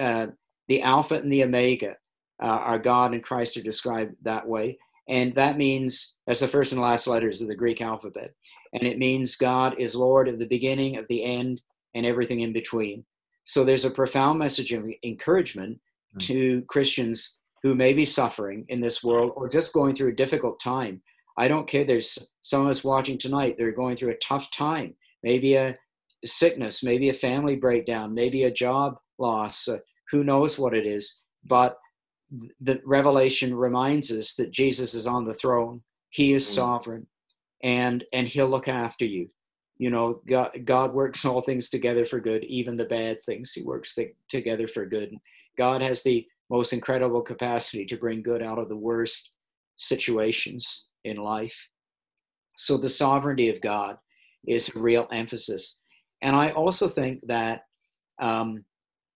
[0.00, 0.28] Uh,
[0.68, 1.96] the Alpha and the Omega
[2.42, 6.72] uh, are God and Christ are described that way, and that means that's the first
[6.72, 8.34] and last letters of the Greek alphabet,
[8.72, 11.62] and it means God is Lord of the beginning, of the end,
[11.94, 13.04] and everything in between.
[13.44, 15.80] So there's a profound message of encouragement
[16.14, 16.20] mm.
[16.26, 20.60] to Christians who may be suffering in this world or just going through a difficult
[20.60, 21.00] time.
[21.38, 21.84] I don't care.
[21.84, 25.76] There's some of us watching tonight, they're going through a tough time, maybe a
[26.24, 29.68] sickness, maybe a family breakdown, maybe a job loss.
[29.68, 29.78] Uh,
[30.10, 31.22] who knows what it is?
[31.44, 31.78] But
[32.60, 35.82] the revelation reminds us that Jesus is on the throne.
[36.10, 36.54] He is mm.
[36.54, 37.06] sovereign
[37.62, 39.28] and and he'll look after you
[39.78, 43.62] you know god, god works all things together for good even the bad things he
[43.62, 45.14] works th- together for good
[45.56, 49.32] god has the most incredible capacity to bring good out of the worst
[49.76, 51.68] situations in life
[52.56, 53.96] so the sovereignty of god
[54.46, 55.80] is a real emphasis
[56.22, 57.62] and i also think that
[58.18, 58.64] um,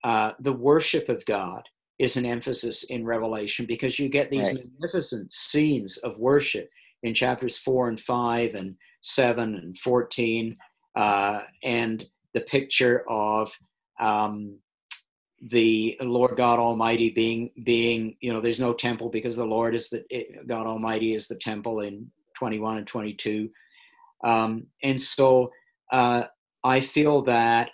[0.04, 1.62] uh, the worship of god
[1.98, 4.56] is an emphasis in revelation because you get these right.
[4.56, 6.70] magnificent scenes of worship
[7.02, 10.56] in chapters four and five and seven and 14,
[10.96, 13.52] uh, and the picture of
[14.00, 14.58] um,
[15.50, 19.88] the Lord God Almighty being being you know there's no temple because the Lord is
[19.90, 20.04] the
[20.46, 23.48] God Almighty is the temple in 21 and 22,
[24.24, 25.50] um, and so
[25.92, 26.24] uh,
[26.64, 27.70] I feel that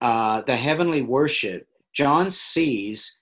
[0.00, 1.68] uh, the heavenly worship
[1.98, 3.20] John sees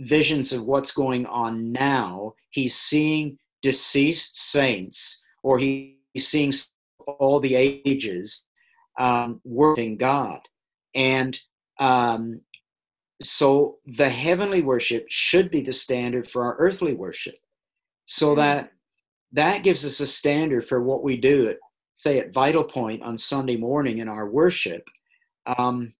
[0.00, 2.34] visions of what's going on now.
[2.50, 6.52] He's seeing deceased saints, or he's seeing
[7.06, 8.44] all the ages
[8.98, 10.40] um, working God,
[10.94, 11.40] and
[11.80, 12.40] um,
[13.22, 17.36] so the heavenly worship should be the standard for our earthly worship.
[18.06, 18.72] So that
[19.32, 21.58] that gives us a standard for what we do at
[21.94, 24.82] say at vital point on sunday morning in our worship.
[25.58, 25.94] Um,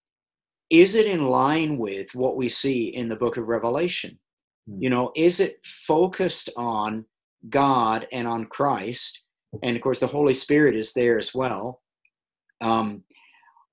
[0.69, 4.19] is it in line with what we see in the book of revelation?
[4.69, 4.83] Mm-hmm.
[4.83, 7.05] you know is it focused on
[7.49, 9.21] god and on christ?
[9.63, 11.81] And of course the holy spirit is there as well.
[12.61, 13.03] Um,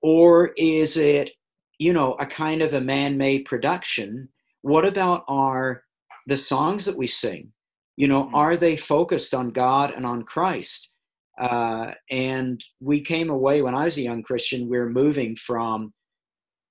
[0.01, 1.31] or is it
[1.77, 4.29] you know a kind of a man-made production?
[4.61, 5.83] What about our
[6.25, 7.51] the songs that we sing?
[7.95, 8.35] You know mm-hmm.
[8.35, 10.93] are they focused on god and on christ?
[11.39, 15.93] Uh, and we came away when i was a young christian we are moving from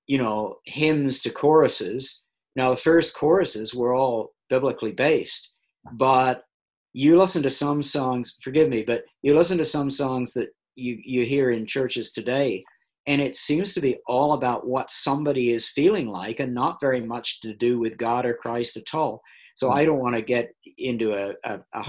[0.07, 2.25] you know hymns to choruses.
[2.55, 5.53] Now the first choruses were all biblically based
[5.93, 6.45] but
[6.93, 10.99] you listen to some songs forgive me but you listen to some songs that you
[11.05, 12.63] you hear in churches today
[13.07, 17.01] and it seems to be all about what somebody is feeling like and not very
[17.01, 19.21] much to do with god or christ at all.
[19.55, 19.77] So hmm.
[19.77, 21.85] i don't want to get into a, a, a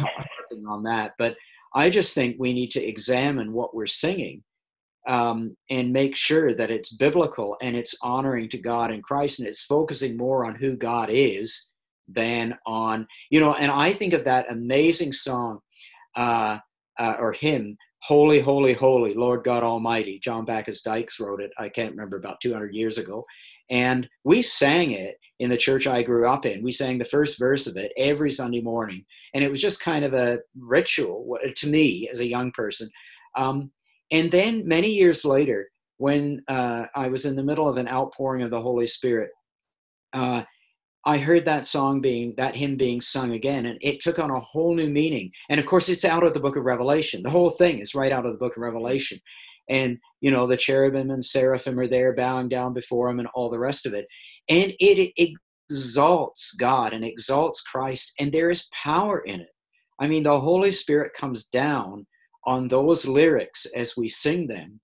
[0.68, 1.36] on that but
[1.76, 4.44] i just think we need to examine what we're singing
[5.08, 9.48] um, and make sure that it's biblical and it's honoring to god and christ and
[9.48, 11.72] it's focusing more on who god is
[12.08, 15.60] than on you know and i think of that amazing song
[16.16, 16.58] uh,
[17.00, 20.20] uh, or hymn Holy, holy, holy, Lord God Almighty.
[20.20, 23.26] John Bacchus Dykes wrote it, I can't remember, about 200 years ago.
[23.70, 26.64] And we sang it in the church I grew up in.
[26.64, 29.04] We sang the first verse of it every Sunday morning.
[29.34, 32.90] And it was just kind of a ritual to me as a young person.
[33.36, 33.72] Um,
[34.12, 38.44] and then many years later, when uh, I was in the middle of an outpouring
[38.44, 39.32] of the Holy Spirit,
[40.14, 40.44] uh,
[41.06, 44.40] I heard that song being, that hymn being sung again, and it took on a
[44.40, 45.32] whole new meaning.
[45.50, 47.24] And of course, it's out of the book of Revelation.
[47.24, 49.20] The whole thing is right out of the book of Revelation.
[49.70, 53.50] And, you know, the cherubim and seraphim are there bowing down before him and all
[53.50, 54.06] the rest of it.
[54.50, 55.32] And it, it
[55.70, 59.50] exalts God and exalts Christ, and there is power in it.
[60.00, 62.06] I mean, the Holy Spirit comes down
[62.48, 64.80] on those lyrics as we sing them.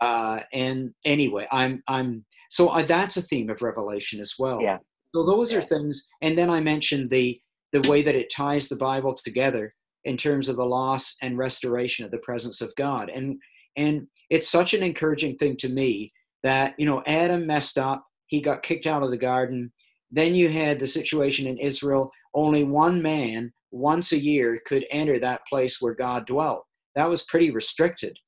[0.00, 4.60] Uh, and anyway, I'm, I'm, so I, that's a theme of Revelation as well.
[4.60, 4.78] Yeah.
[5.14, 6.08] So those are things.
[6.22, 7.40] And then I mentioned the
[7.72, 12.04] the way that it ties the Bible together in terms of the loss and restoration
[12.04, 13.10] of the presence of God.
[13.10, 13.38] And
[13.76, 18.04] and it's such an encouraging thing to me that you know Adam messed up.
[18.26, 19.72] He got kicked out of the garden.
[20.10, 22.10] Then you had the situation in Israel.
[22.34, 26.64] Only one man once a year could enter that place where God dwelt.
[26.94, 28.18] That was pretty restricted.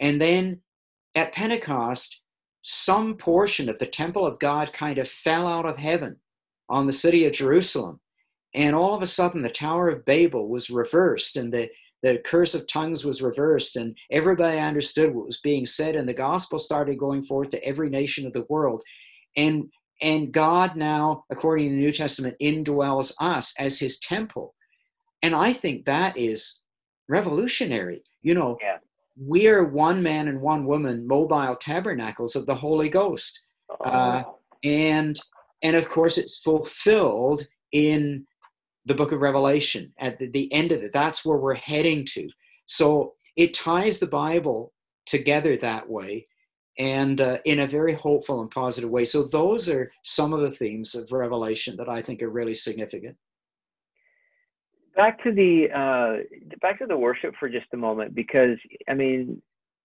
[0.00, 0.60] And then
[1.14, 2.20] at Pentecost,
[2.62, 6.16] some portion of the temple of God kind of fell out of heaven
[6.68, 8.00] on the city of Jerusalem.
[8.54, 11.68] And all of a sudden, the Tower of Babel was reversed, and the,
[12.02, 16.14] the curse of tongues was reversed, and everybody understood what was being said, and the
[16.14, 18.82] gospel started going forth to every nation of the world.
[19.36, 19.70] And,
[20.02, 24.54] and God now, according to the New Testament, indwells us as his temple.
[25.22, 26.60] And I think that is
[27.08, 28.02] revolutionary.
[28.22, 28.78] You know, yeah.
[29.16, 33.42] we are one man and one woman, mobile tabernacles of the Holy Ghost.
[33.70, 33.84] Oh.
[33.84, 34.22] Uh,
[34.64, 35.18] and
[35.62, 38.26] and of course it's fulfilled in
[38.86, 42.28] the book of revelation at the, the end of it that's where we're heading to
[42.66, 44.72] so it ties the bible
[45.06, 46.26] together that way
[46.78, 50.50] and uh, in a very hopeful and positive way so those are some of the
[50.50, 53.16] themes of revelation that i think are really significant
[54.98, 58.58] back to the uh, back to the worship for just a moment because
[58.90, 59.40] i mean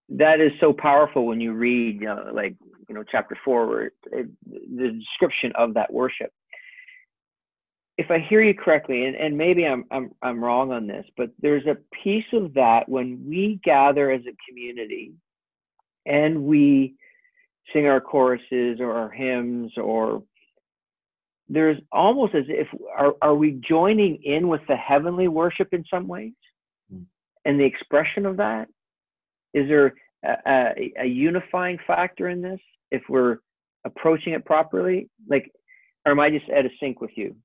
[0.10, 2.56] that is so powerful when you read you know, like
[2.90, 6.32] you know chapter four it, the description of that worship.
[7.98, 11.30] If i hear you correctly and, and maybe I'm, I'm i'm wrong on this but
[11.40, 15.14] there's a piece of that when we gather as a community
[16.08, 16.96] and we
[17.72, 20.24] sing our choruses or our hymns or
[21.50, 22.68] there's almost as if
[22.98, 26.34] are, are we joining in with the heavenly worship in some ways
[26.94, 27.04] mm.
[27.46, 28.68] and the expression of that
[29.54, 29.94] is there
[30.26, 32.60] a, a, a, unifying factor in this
[32.92, 33.38] if we're
[33.86, 35.10] approaching it properly?
[35.30, 35.52] Like,
[36.06, 37.36] or am I just out of sync with you?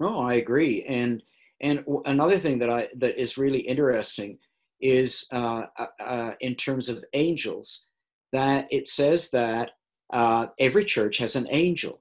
[0.00, 0.84] No, I agree.
[0.84, 1.22] And
[1.60, 4.38] and another thing that I that is really interesting
[4.80, 7.88] is uh, uh, uh, in terms of angels,
[8.32, 9.72] that it says that
[10.12, 12.00] uh, every church has an angel.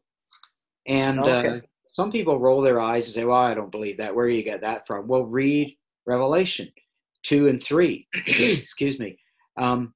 [0.87, 1.59] And uh,
[1.89, 4.15] some people roll their eyes and say, well, I don't believe that.
[4.15, 5.07] Where do you get that from?
[5.07, 5.75] Well, read
[6.05, 6.71] Revelation
[7.23, 8.07] 2 and 3.
[8.27, 9.19] Excuse me.
[9.57, 9.93] Um,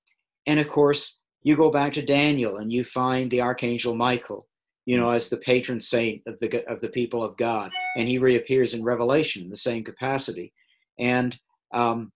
[0.48, 4.48] and of course, you go back to Daniel and you find the archangel Michael,
[4.86, 8.18] you know, as the patron saint of the of the people of God, and he
[8.18, 10.54] reappears in Revelation in the same capacity,
[11.00, 11.40] and
[11.74, 12.12] um,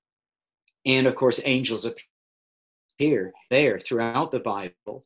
[0.85, 1.87] and of course, angels
[2.97, 5.01] appear there throughout the Bible,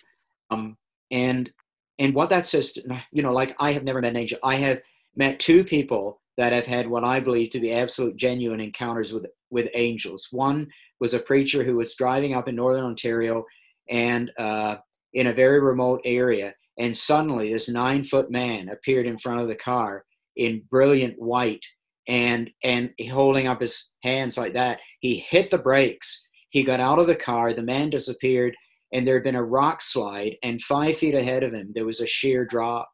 [0.52, 0.78] um,
[1.12, 1.52] and
[2.00, 2.78] and what that says,
[3.12, 4.40] you know, like I have never met an angel.
[4.44, 4.80] I have
[5.16, 9.26] met two people that have had what I believe to be absolute genuine encounters with
[9.52, 10.30] with angels.
[10.32, 10.70] One
[11.02, 13.44] was a preacher who was driving up in northern Ontario
[13.90, 14.78] and uh,
[15.14, 19.50] in a very remote area, and suddenly this nine foot man appeared in front of
[19.50, 20.06] the car
[20.38, 21.66] in brilliant white
[22.08, 24.80] and and holding up his hands like that.
[25.02, 26.26] He hit the brakes.
[26.52, 27.54] He got out of the car.
[27.54, 28.56] The man disappeared,
[28.94, 30.36] and there had been a rock slide.
[30.44, 32.90] And five feet ahead of him, there was a sheer drop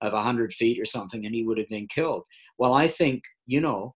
[0.00, 2.24] of a hundred feet or something, and he would have been killed.
[2.58, 3.94] Well, I think you know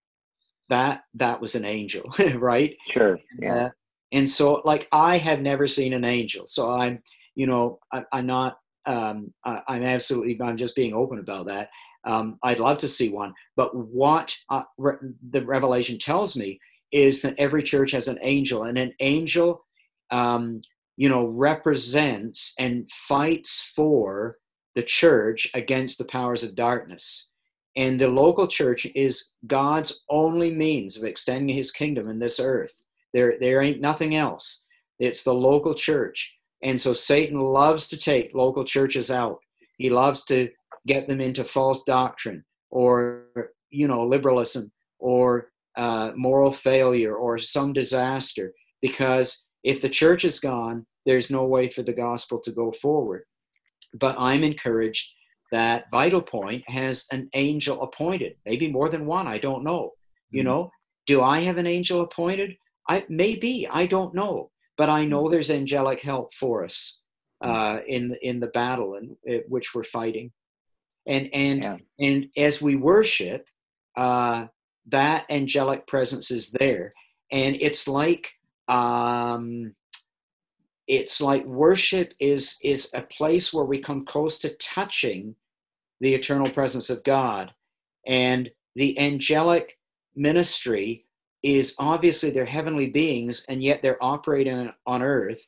[0.68, 2.74] that that was an angel, right?
[2.90, 3.18] Sure.
[3.38, 3.55] Yeah.
[3.55, 3.70] Uh,
[4.12, 7.03] and so, like, I have never seen an angel, so I'm,
[7.34, 8.59] you know, I, am not.
[8.84, 10.38] Um, I, am absolutely.
[10.42, 11.70] I'm just being open about that.
[12.05, 14.96] Um, I'd love to see one, but what uh, re-
[15.30, 16.59] the Revelation tells me
[16.90, 19.64] is that every church has an angel, and an angel,
[20.11, 20.61] um,
[21.03, 24.38] you know, represents and fights for
[24.76, 27.32] the church against the powers of darkness.
[27.74, 32.80] And the local church is God's only means of extending his kingdom in this earth.
[33.12, 34.64] There, there ain't nothing else.
[35.00, 36.32] It's the local church.
[36.62, 39.40] And so Satan loves to take local churches out.
[39.78, 40.50] He loves to
[40.86, 43.24] get them into false doctrine or,
[43.70, 48.53] you know, liberalism or uh, moral failure or some disaster.
[48.80, 53.24] Because if the church is gone, there's no way for the gospel to go forward.
[53.94, 55.11] But I'm encouraged
[55.50, 59.90] that Vital Point has an angel appointed, maybe more than one, I don't know.
[59.90, 60.38] Mm-hmm.
[60.38, 60.70] You know,
[61.07, 62.57] do I have an angel appointed?
[62.88, 65.32] I maybe, I don't know, but I know mm-hmm.
[65.32, 67.00] there's angelic help for us
[67.42, 67.53] mm-hmm.
[67.53, 70.32] uh, in in the battle in, in uh, which we're fighting,
[71.07, 71.76] and and yeah.
[72.00, 73.46] and as we worship,
[73.96, 74.46] uh,
[74.88, 76.94] that angelic presence is there,
[77.30, 78.30] and it's like
[78.68, 79.74] um,
[80.93, 85.34] it's like worship is is a place where we come close to touching
[86.03, 87.51] the eternal presence of God.
[88.07, 89.78] And the angelic
[90.14, 91.07] ministry
[91.43, 95.43] is obviously they're heavenly beings, and yet they're operating on earth.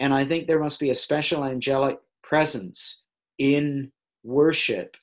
[0.00, 3.04] And I think there must be a special angelic presence
[3.38, 3.92] in
[4.24, 4.96] worship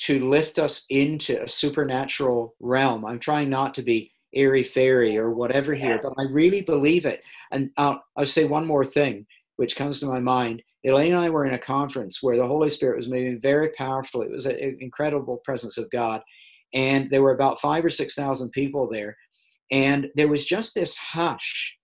[0.00, 3.06] to lift us into a supernatural realm.
[3.06, 7.22] I'm trying not to be airy fairy or whatever here, but I really believe it.
[7.50, 9.26] And uh, I'll say one more thing,
[9.56, 10.62] which comes to my mind.
[10.84, 14.26] Elaine and I were in a conference where the Holy Spirit was moving very powerfully.
[14.26, 16.20] It was an incredible presence of God.
[16.74, 19.16] And there were about five or 6,000 people there.
[19.70, 21.76] And there was just this hush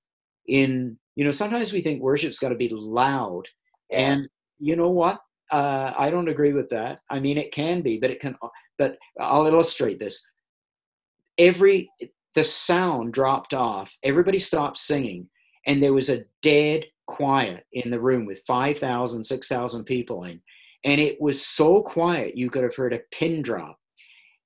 [0.47, 3.45] in, you know, sometimes we think worship's got to be loud.
[3.93, 4.29] And
[4.59, 5.21] you know what?
[5.53, 7.01] Uh, I don't agree with that.
[7.09, 8.37] I mean, it can be, but it can,
[8.79, 10.25] but I'll illustrate this.
[11.39, 11.89] Every,
[12.39, 15.29] the sound dropped off, everybody stopped singing,
[15.67, 20.41] and there was a dead quiet in the room with 5,000, 6,000 people in.
[20.85, 23.77] And it was so quiet, you could have heard a pin drop.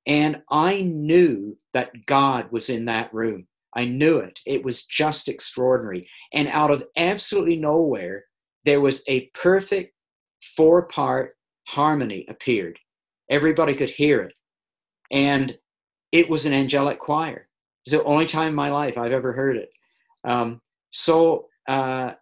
[0.06, 3.46] And I knew that God was in that room.
[3.76, 4.40] I knew it.
[4.46, 6.08] It was just extraordinary.
[6.32, 8.24] And out of absolutely nowhere,
[8.64, 9.92] there was a perfect
[10.56, 11.36] four part
[11.66, 12.78] harmony appeared.
[13.28, 14.34] Everybody could hear it.
[15.10, 15.58] And
[16.10, 17.48] it was an angelic choir.
[17.84, 19.70] It's the only time in my life I've ever heard it.
[20.24, 20.60] Um,
[20.90, 22.12] so uh,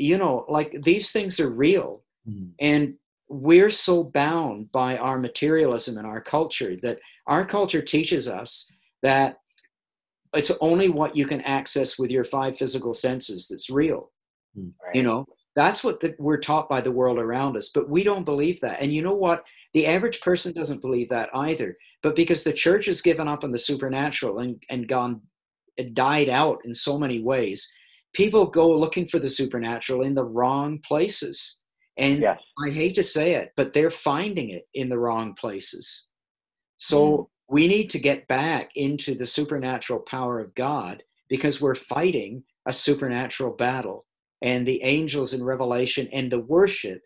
[0.00, 2.48] you know like these things are real mm-hmm.
[2.58, 2.94] and
[3.28, 8.70] we're so bound by our materialism and our culture that our culture teaches us
[9.02, 9.36] that
[10.34, 14.10] it's only what you can access with your five physical senses that's real
[14.58, 14.94] mm, right.
[14.94, 18.24] you know that's what the, we're taught by the world around us but we don't
[18.24, 19.44] believe that and you know what
[19.74, 23.52] the average person doesn't believe that either but because the church has given up on
[23.52, 25.20] the supernatural and, and gone
[25.94, 27.72] died out in so many ways
[28.12, 31.60] people go looking for the supernatural in the wrong places.
[31.96, 32.40] And yes.
[32.64, 36.08] I hate to say it, but they're finding it in the wrong places.
[36.78, 37.26] So mm.
[37.48, 42.72] we need to get back into the supernatural power of God because we're fighting a
[42.72, 44.06] supernatural battle.
[44.42, 47.02] And the angels in Revelation and the worship,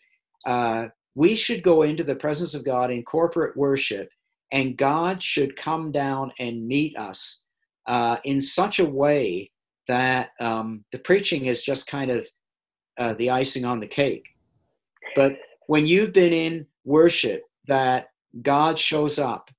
[0.47, 4.09] uh, we should go into the presence of God in corporate worship,
[4.53, 7.45] and God should come down and meet us
[7.87, 9.51] uh, in such a way
[9.89, 12.27] that um, the preaching is just kind of
[12.99, 14.25] uh, the icing on the cake.
[15.15, 15.37] But
[15.67, 18.09] when you've been in worship, that
[18.43, 19.51] God shows up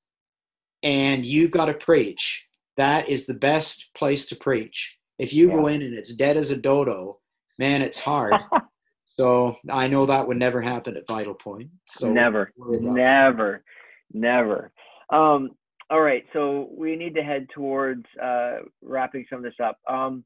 [0.83, 2.43] and you've got to preach,
[2.77, 4.95] that is the best place to preach.
[5.17, 5.55] If you yeah.
[5.55, 7.19] go in and it's dead as a dodo,
[7.57, 8.33] man, it's hard.
[9.15, 11.69] so I know that would never happen at Vital Point.
[11.87, 13.63] So never, never,
[14.11, 14.71] never.
[15.09, 15.51] Um,
[15.89, 19.77] all right, so we need to head towards uh, wrapping some of this up.
[19.89, 20.25] Um,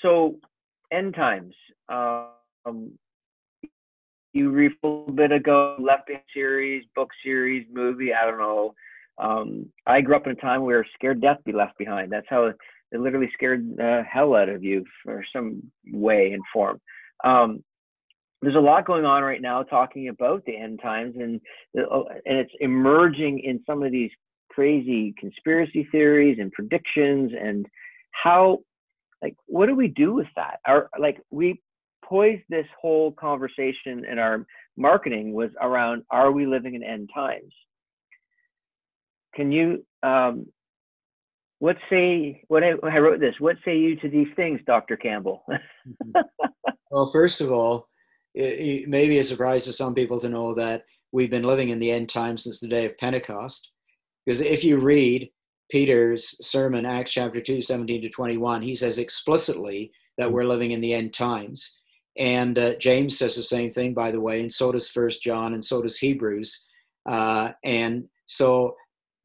[0.00, 0.36] so
[0.90, 1.54] end times.
[1.90, 2.92] Um,
[4.32, 8.14] you read a little bit ago, Left Behind series, book series, movie.
[8.14, 8.74] I don't know.
[9.18, 12.10] Um, I grew up in a time where scared death be left behind.
[12.10, 12.56] That's how it,
[12.94, 16.80] literally scared the hell out of you for some way and form.
[17.24, 17.62] Um,
[18.42, 21.40] there's a lot going on right now talking about the end times, and
[21.78, 24.10] uh, and it's emerging in some of these
[24.50, 27.66] crazy conspiracy theories and predictions and
[28.10, 28.58] how
[29.22, 30.58] like what do we do with that?
[30.66, 31.62] Our like we
[32.04, 34.44] poised this whole conversation in our
[34.76, 37.52] marketing was around are we living in end times?
[39.34, 40.46] Can you um
[41.60, 45.44] what say what I, I wrote this what say you to these things dr campbell?
[46.90, 47.88] Well first of all
[48.34, 51.68] it, it may be a surprise to some people to know that we've been living
[51.68, 53.72] in the end times since the day of pentecost
[54.24, 55.30] because if you read
[55.70, 60.80] Peter's sermon, Acts chapter 2, 17 to 21, he says explicitly that we're living in
[60.80, 61.80] the end times.
[62.18, 65.54] And uh, James says the same thing, by the way, and so does First John,
[65.54, 66.66] and so does Hebrews.
[67.08, 68.76] Uh, and so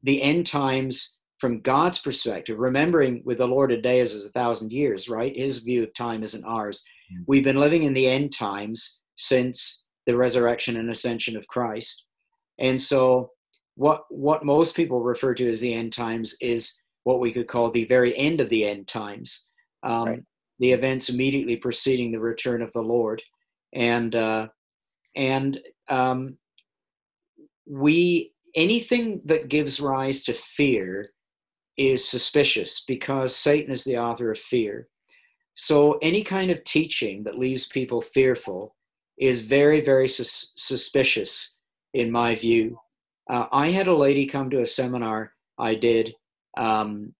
[0.02, 4.72] the end times, from God's perspective, remembering with the Lord a day is a thousand
[4.72, 5.36] years, right?
[5.36, 6.82] His view of time isn't ours.
[7.12, 7.22] Mm-hmm.
[7.26, 12.06] We've been living in the end times since the resurrection and ascension of Christ.
[12.58, 13.30] And so
[13.74, 17.70] what what most people refer to as the end times is what we could call
[17.70, 19.46] the very end of the end times,
[19.82, 20.22] um, right.
[20.58, 23.22] the events immediately preceding the return of the Lord,
[23.74, 24.48] and uh,
[25.14, 26.36] and um,
[27.66, 31.10] we anything that gives rise to fear
[31.76, 34.88] is suspicious because Satan is the author of fear.
[35.54, 38.74] So any kind of teaching that leaves people fearful
[39.20, 41.54] is very very sus- suspicious
[41.94, 42.78] in my view
[43.30, 46.14] uh, I had a lady come to a seminar I did
[46.56, 47.14] um,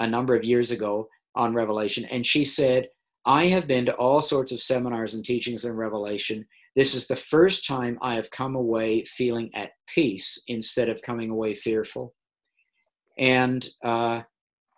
[0.00, 2.88] a number of years ago on Revelation, and she said,
[3.26, 6.46] I have been to all sorts of seminars and teachings on Revelation.
[6.76, 11.30] This is the first time I have come away feeling at peace instead of coming
[11.30, 12.14] away fearful.
[13.16, 14.22] And uh,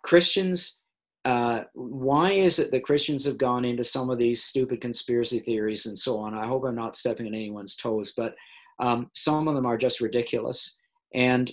[0.03, 0.81] Christians,
[1.27, 5.85] uh, why is it that Christians have gone into some of these stupid conspiracy theories
[5.85, 6.33] and so on?
[6.33, 8.33] I hope I'm not stepping on anyone's toes, but
[8.79, 10.79] um, some of them are just ridiculous.
[11.13, 11.51] And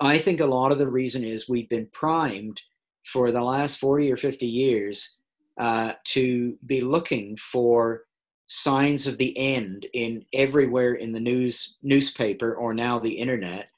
[0.00, 2.60] I think a lot of the reason is we've been primed
[3.04, 5.18] for the last 40 or 50 years
[5.60, 8.02] uh, to be looking for
[8.48, 13.68] signs of the end in everywhere in the news newspaper or now the internet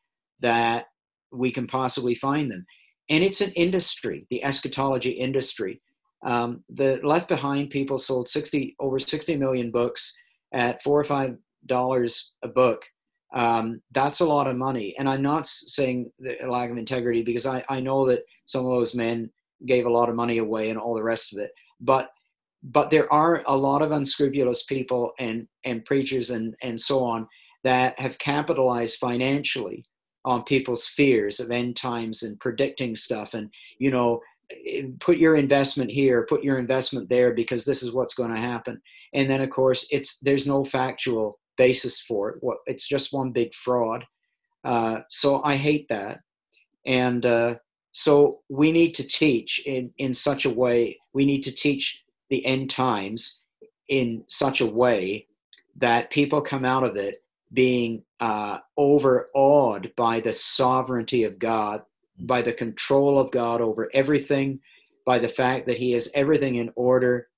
[0.41, 0.87] that
[1.31, 2.65] we can possibly find them
[3.11, 5.83] and it's an industry the eschatology industry.
[6.25, 10.15] Um, the left behind people sold 60 over 60 million books
[10.53, 11.37] at four or five
[11.67, 12.83] dollars a book.
[13.35, 14.95] Um, that's a lot of money.
[14.99, 16.11] And i'm not saying
[16.43, 19.31] a lack of integrity because I, I know that some of those men
[19.67, 21.51] gave a lot of money away and all the rest of it.
[21.81, 22.11] But
[22.63, 27.27] but there are a lot of unscrupulous people and and preachers and and so on
[27.63, 29.85] that have capitalized financially
[30.25, 34.21] on people's fears of end times and predicting stuff and you know
[34.99, 38.81] put your investment here put your investment there because this is what's going to happen
[39.15, 42.37] and then of course it's there's no factual basis for it.
[42.41, 44.03] What it's just one big fraud.
[44.65, 46.21] Uh, so I hate that,
[46.87, 47.57] and uh,
[47.93, 50.99] so we need to teach in in such a way.
[51.13, 53.43] We need to teach the end times
[53.89, 55.27] in such a way
[55.77, 57.20] that people come out of it
[57.53, 61.83] being uh, overawed by the sovereignty of God,
[62.21, 64.61] by the control of God over everything,
[65.07, 67.29] by the fact that He has everything in order,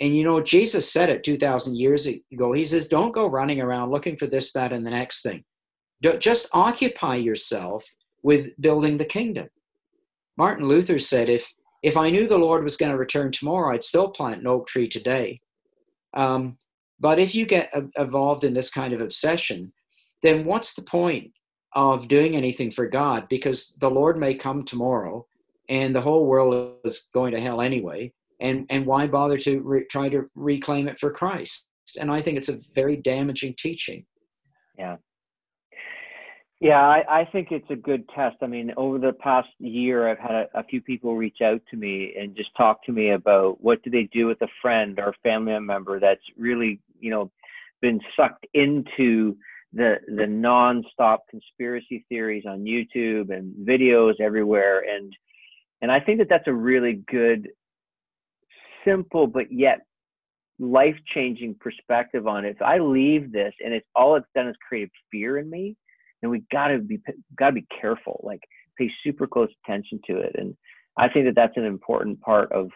[0.00, 2.52] and you know, Jesus said it 2,000 years ago.
[2.52, 5.44] He says, Don't go running around looking for this, that, and the next thing.
[6.02, 7.84] Don't, just occupy yourself
[8.22, 9.48] with building the kingdom.
[10.36, 11.50] Martin Luther said, If,
[11.82, 14.66] if I knew the Lord was going to return tomorrow, I'd still plant an oak
[14.66, 15.40] tree today.
[16.14, 16.58] Um,
[17.00, 19.72] but if you get involved in this kind of obsession,
[20.22, 21.30] then what's the point
[21.74, 23.28] of doing anything for God?
[23.28, 25.26] Because the Lord may come tomorrow
[25.68, 29.86] and the whole world is going to hell anyway and and why bother to re-
[29.90, 31.68] try to reclaim it for Christ?
[32.00, 34.04] And I think it's a very damaging teaching.
[34.78, 34.96] Yeah.
[36.60, 38.36] Yeah, I, I think it's a good test.
[38.40, 41.76] I mean, over the past year, I've had a, a few people reach out to
[41.76, 45.14] me and just talk to me about what do they do with a friend or
[45.22, 47.30] family member that's really, you know,
[47.82, 49.36] been sucked into
[49.74, 55.12] the the nonstop conspiracy theories on YouTube and videos everywhere, and
[55.82, 57.48] and I think that that's a really good,
[58.84, 59.80] simple but yet
[60.58, 62.56] life changing perspective on it.
[62.56, 65.76] If I leave this and it's all it's done is created fear in me,
[66.22, 67.00] then we gotta be
[67.38, 68.20] gotta be careful.
[68.22, 68.42] Like
[68.78, 70.56] pay super close attention to it, and
[70.98, 72.70] I think that that's an important part of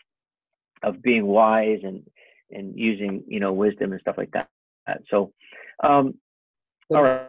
[0.83, 2.03] of being wise and
[2.51, 4.49] and using you know wisdom and stuff like that.
[5.09, 5.33] So,
[5.83, 6.15] um,
[6.91, 7.27] all right.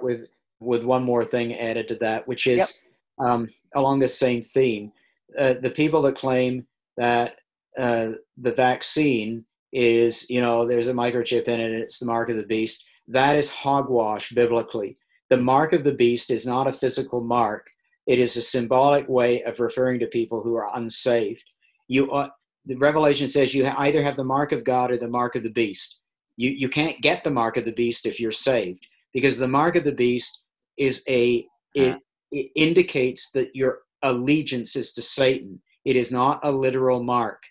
[0.00, 0.28] With
[0.60, 2.80] with one more thing added to that, which is
[3.18, 3.28] yep.
[3.28, 4.92] um, along the same theme,
[5.38, 6.66] uh, the people that claim
[6.96, 7.36] that
[7.78, 12.36] uh, the vaccine is, you know, there's a microchip in it, it's the mark of
[12.36, 12.88] the beast.
[13.06, 14.96] That is hogwash biblically.
[15.30, 17.66] The mark of the beast is not a physical mark.
[18.06, 21.44] It is a symbolic way of referring to people who are unsaved.
[21.88, 22.30] You, uh,
[22.64, 25.50] the Revelation says you either have the mark of God or the mark of the
[25.50, 26.00] beast.
[26.36, 29.76] You, you can't get the mark of the beast if you're saved because the mark
[29.76, 30.44] of the beast
[30.76, 31.98] is a it,
[32.32, 35.60] it indicates that your allegiance is to Satan.
[35.84, 37.42] It is not a literal mark.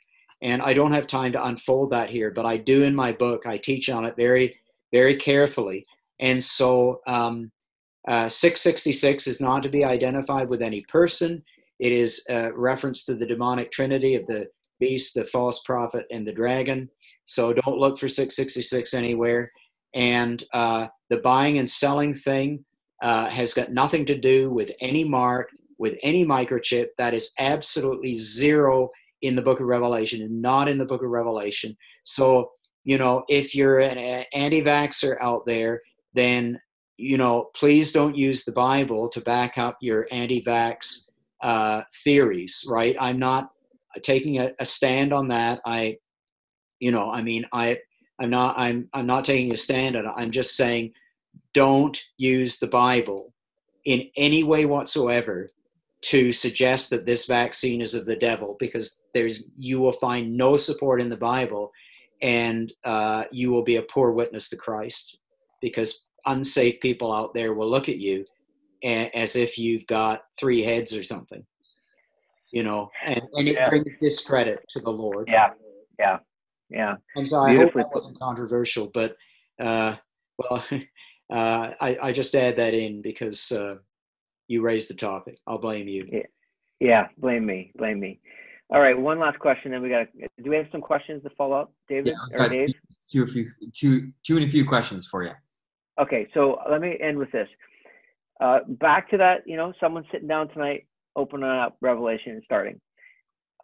[0.41, 3.45] And I don't have time to unfold that here, but I do in my book.
[3.45, 4.55] I teach on it very,
[4.93, 5.85] very carefully.
[6.19, 7.51] And so um,
[8.07, 11.43] uh, 666 is not to be identified with any person.
[11.79, 14.47] It is a reference to the demonic trinity of the
[14.79, 16.89] beast, the false prophet, and the dragon.
[17.25, 19.51] So don't look for 666 anywhere.
[19.93, 22.63] And uh, the buying and selling thing
[23.01, 26.87] uh, has got nothing to do with any mark, with any microchip.
[26.97, 28.89] That is absolutely zero
[29.21, 31.75] in the book of Revelation and not in the book of Revelation.
[32.03, 32.51] So,
[32.83, 33.97] you know, if you're an
[34.33, 35.81] anti vaxxer out there,
[36.13, 36.59] then,
[36.97, 41.03] you know, please don't use the Bible to back up your anti vax
[41.41, 42.95] uh, theories, right?
[42.99, 43.51] I'm not
[44.03, 45.61] taking a, a stand on that.
[45.65, 45.97] I,
[46.79, 47.79] you know, I mean, I,
[48.19, 50.11] I'm not, I'm, I'm not taking a stand on it.
[50.15, 50.93] I'm just saying,
[51.53, 53.33] don't use the Bible
[53.85, 55.49] in any way whatsoever
[56.01, 60.55] to suggest that this vaccine is of the devil because there's you will find no
[60.55, 61.71] support in the bible
[62.21, 65.19] and uh, you will be a poor witness to christ
[65.61, 68.25] because unsafe people out there will look at you
[68.83, 71.43] as if you've got three heads or something
[72.51, 73.69] you know and, and it yeah.
[73.69, 75.49] brings discredit to the lord yeah
[75.99, 76.17] yeah
[76.69, 79.17] yeah and so i hope that wasn't controversial but
[79.59, 79.95] uh,
[80.37, 80.63] well
[81.33, 83.75] uh, I, I just add that in because uh,
[84.47, 85.39] you raised the topic.
[85.45, 86.07] I'll blame you.
[86.11, 86.21] Yeah,
[86.79, 87.71] yeah blame me.
[87.75, 88.19] Blame me.
[88.69, 89.71] All right, one last question.
[89.71, 90.07] Then we got.
[90.43, 92.69] Do we have some questions to follow up, David yeah, or Dave?
[93.11, 95.31] Two, a few, two, two, and a few questions for you.
[95.99, 97.47] Okay, so let me end with this.
[98.39, 100.85] Uh, back to that, you know, someone sitting down tonight,
[101.15, 102.79] opening up Revelation and starting.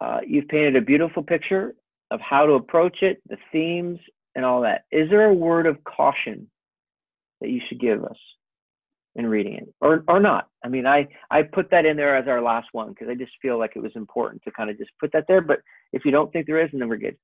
[0.00, 1.74] Uh, you've painted a beautiful picture
[2.10, 3.98] of how to approach it, the themes,
[4.34, 4.84] and all that.
[4.90, 6.50] Is there a word of caution
[7.40, 8.16] that you should give us?
[9.16, 12.26] in reading it or or not i mean i i put that in there as
[12.26, 14.90] our last one because i just feel like it was important to kind of just
[14.98, 15.60] put that there but
[15.92, 17.16] if you don't think there is then we're good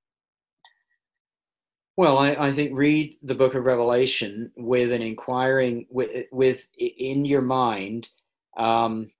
[2.00, 7.24] well i, I think read the book of revelation with an inquiring with, with in
[7.24, 8.08] your mind
[8.56, 9.10] um,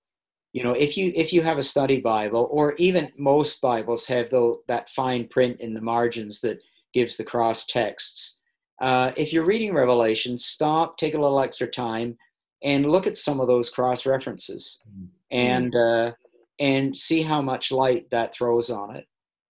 [0.52, 4.30] you know if you if you have a study bible or even most bibles have
[4.30, 6.58] though that fine print in the margins that
[6.94, 8.38] gives the cross texts
[8.80, 12.16] uh, if you're reading revelation stop take a little extra time
[12.62, 15.06] and look at some of those cross references mm-hmm.
[15.30, 16.12] and uh,
[16.60, 19.06] and see how much light that throws on it.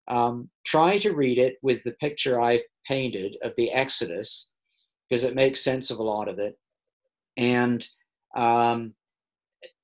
[0.08, 4.50] Um, try to read it with the picture I've painted of the Exodus
[5.08, 6.58] because it makes sense of a lot of it.
[7.36, 7.86] And
[8.36, 8.94] um,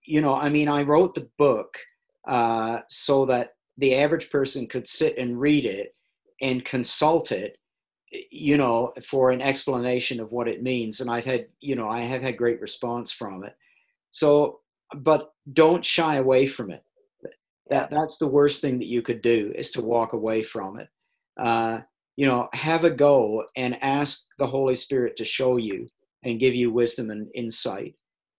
[0.05, 1.77] you know, I mean, I wrote the book
[2.29, 5.93] uh, so that the average person could sit and read it
[6.41, 7.59] and consult it
[8.31, 11.01] you know, for an explanation of what it means.
[11.01, 13.57] And I've had, you know, I have had great response from it.
[14.11, 14.61] So,
[14.95, 16.85] but don't shy away from it.
[17.69, 20.89] That that's the worst thing that you could do is to walk away from it.
[21.37, 21.81] Uh,
[22.17, 25.87] you know, have a go and ask the Holy Spirit to show you
[26.25, 27.95] and give you wisdom and insight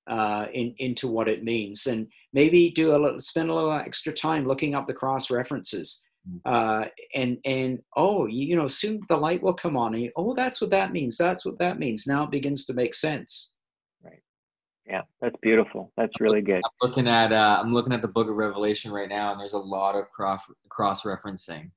[0.08, 1.88] uh, in, into what it means.
[1.88, 6.02] And maybe do a little, spend a little extra time looking up the cross references
[6.46, 6.86] uh,
[7.16, 10.34] and and oh you, you, know soon the light will come on and you, oh
[10.34, 11.18] that's what that means.
[11.18, 12.06] That's what that means.
[12.08, 13.54] Now it begins to make sense.
[14.04, 14.22] Right.
[14.86, 15.92] Yeah that's beautiful.
[15.96, 16.58] That's really good.
[16.58, 19.54] I'm looking at uh, i'm looking at the book of revelation right now and there's
[19.54, 21.72] a lot of cross cross referencing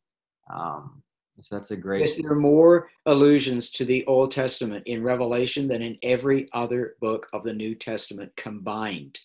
[0.53, 1.03] um,
[1.43, 2.01] So that's a great.
[2.01, 6.95] Yes, there are more allusions to the Old Testament in Revelation than in every other
[7.01, 9.19] book of the New Testament combined.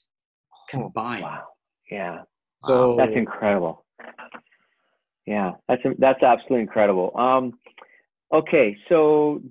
[0.70, 1.24] Combined.
[1.24, 1.44] Wow.
[1.92, 2.22] Yeah.
[2.66, 3.86] So That's incredible.
[5.28, 7.12] Yeah, that's that's absolutely incredible.
[7.18, 7.54] Um,
[8.32, 9.42] okay, so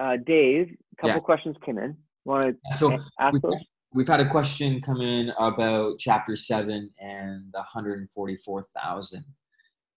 [0.00, 1.20] uh, Dave, a couple Yeah.
[1.20, 1.96] questions came in.
[2.24, 3.54] Want to So ask we've, those?
[3.94, 9.24] we've had a question come in about chapter seven and the 144,000.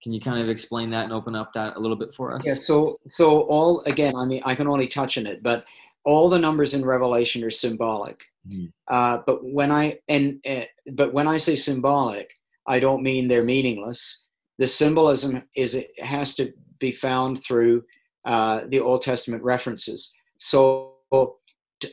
[0.04, 2.46] Can you kind of explain that and open up that a little bit for us?
[2.46, 5.64] Yeah, so so all again, I mean, I can only touch on it, but
[6.04, 8.22] all the numbers in Revelation are symbolic.
[8.48, 8.74] Mhm.
[8.92, 12.30] Uh, but when I and uh, but when I say symbolic,
[12.68, 14.28] I don't mean they're meaningless.
[14.58, 17.84] The symbolism is it has to be found through
[18.26, 20.14] uh, the Old Testament references.
[20.38, 20.96] So,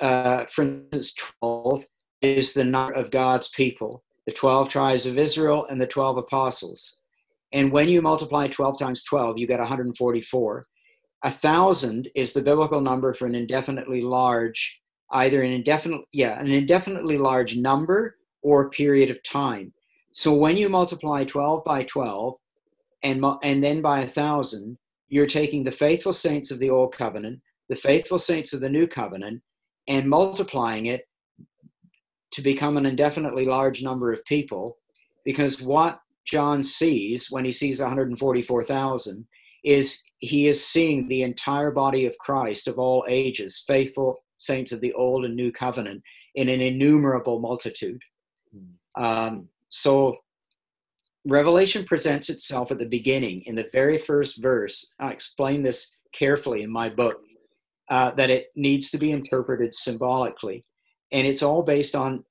[0.00, 1.84] uh, for instance, twelve
[2.22, 6.99] is the number of God's people, the twelve tribes of Israel, and the twelve apostles.
[7.52, 10.64] And when you multiply 12 times 12, you get 144.
[11.24, 14.80] A thousand is the biblical number for an indefinitely large,
[15.12, 19.72] either an indefinite, yeah, an indefinitely large number or period of time.
[20.12, 22.34] So when you multiply 12 by 12
[23.02, 24.78] and, and then by a thousand,
[25.08, 28.86] you're taking the faithful saints of the old covenant, the faithful saints of the new
[28.86, 29.42] covenant,
[29.88, 31.02] and multiplying it
[32.32, 34.78] to become an indefinitely large number of people.
[35.24, 39.26] Because what John sees when he sees 144,000
[39.64, 44.80] is he is seeing the entire body of Christ of all ages, faithful saints of
[44.80, 46.02] the old and new covenant,
[46.34, 48.00] in an innumerable multitude.
[48.96, 50.16] Um, so
[51.26, 54.94] Revelation presents itself at the beginning in the very first verse.
[54.98, 57.20] I explain this carefully in my book
[57.90, 60.64] uh, that it needs to be interpreted symbolically.
[61.12, 62.24] And it's all based on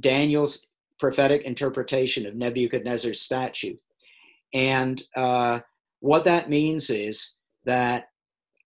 [0.00, 0.66] Daniel's
[1.02, 3.76] prophetic interpretation of Nebuchadnezzar's statue.
[4.54, 5.58] And uh,
[5.98, 8.10] what that means is that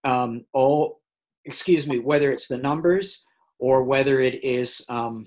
[0.04, 1.00] um, all,
[1.46, 3.24] excuse me, whether it's the numbers
[3.58, 5.26] or whether it is, um,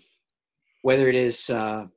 [0.84, 1.88] whether it is, uh,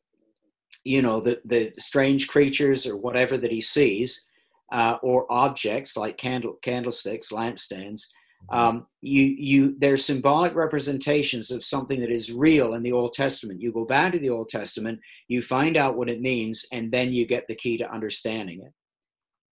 [0.85, 4.29] you know, the, the strange creatures or whatever that he sees,
[4.73, 8.09] uh, or objects like candle, candlesticks, lampstands,
[8.51, 13.61] um, you you they're symbolic representations of something that is real in the Old Testament.
[13.61, 17.13] You go back to the Old Testament, you find out what it means, and then
[17.13, 18.73] you get the key to understanding it.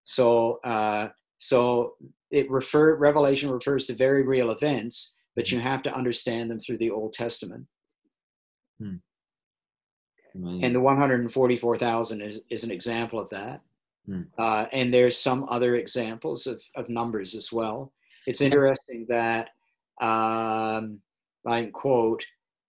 [0.05, 1.09] So uh,
[1.39, 1.95] so
[2.31, 6.79] it refer Revelation refers to very real events, but you have to understand them through
[6.79, 7.67] the Old Testament.
[10.35, 10.65] Amazing.
[10.65, 13.61] And the 144,000 is, is an example of that.
[14.07, 14.23] Hmm.
[14.39, 17.93] Uh, and there's some other examples of, of numbers as well.
[18.27, 19.51] It's interesting that,
[20.01, 21.01] um,
[21.47, 22.25] I quote,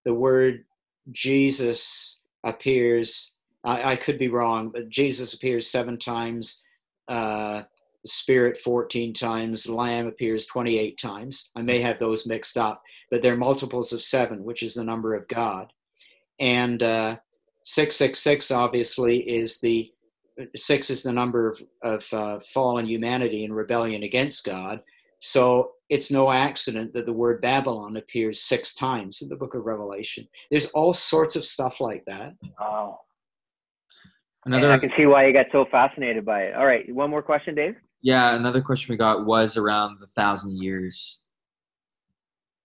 [0.05, 0.65] the word
[1.11, 3.33] Jesus appears,
[3.63, 6.63] I, I could be wrong, but Jesus appears seven times,
[7.07, 7.63] uh,
[8.05, 11.51] Spirit 14 times, Lamb appears 28 times.
[11.55, 15.13] I may have those mixed up, but they're multiples of seven, which is the number
[15.13, 15.71] of God.
[16.39, 17.17] And uh,
[17.63, 19.91] 666 obviously is the
[20.55, 24.81] six is the number of, of uh, fallen humanity in rebellion against God.
[25.21, 29.65] So it's no accident that the word Babylon appears six times in the book of
[29.65, 30.27] Revelation.
[30.49, 32.33] There's all sorts of stuff like that.
[32.59, 32.99] Wow.
[34.45, 36.55] And another I can see why you got so fascinated by it.
[36.55, 37.75] All right, one more question, Dave.
[38.01, 41.27] yeah, another question we got was around the thousand years.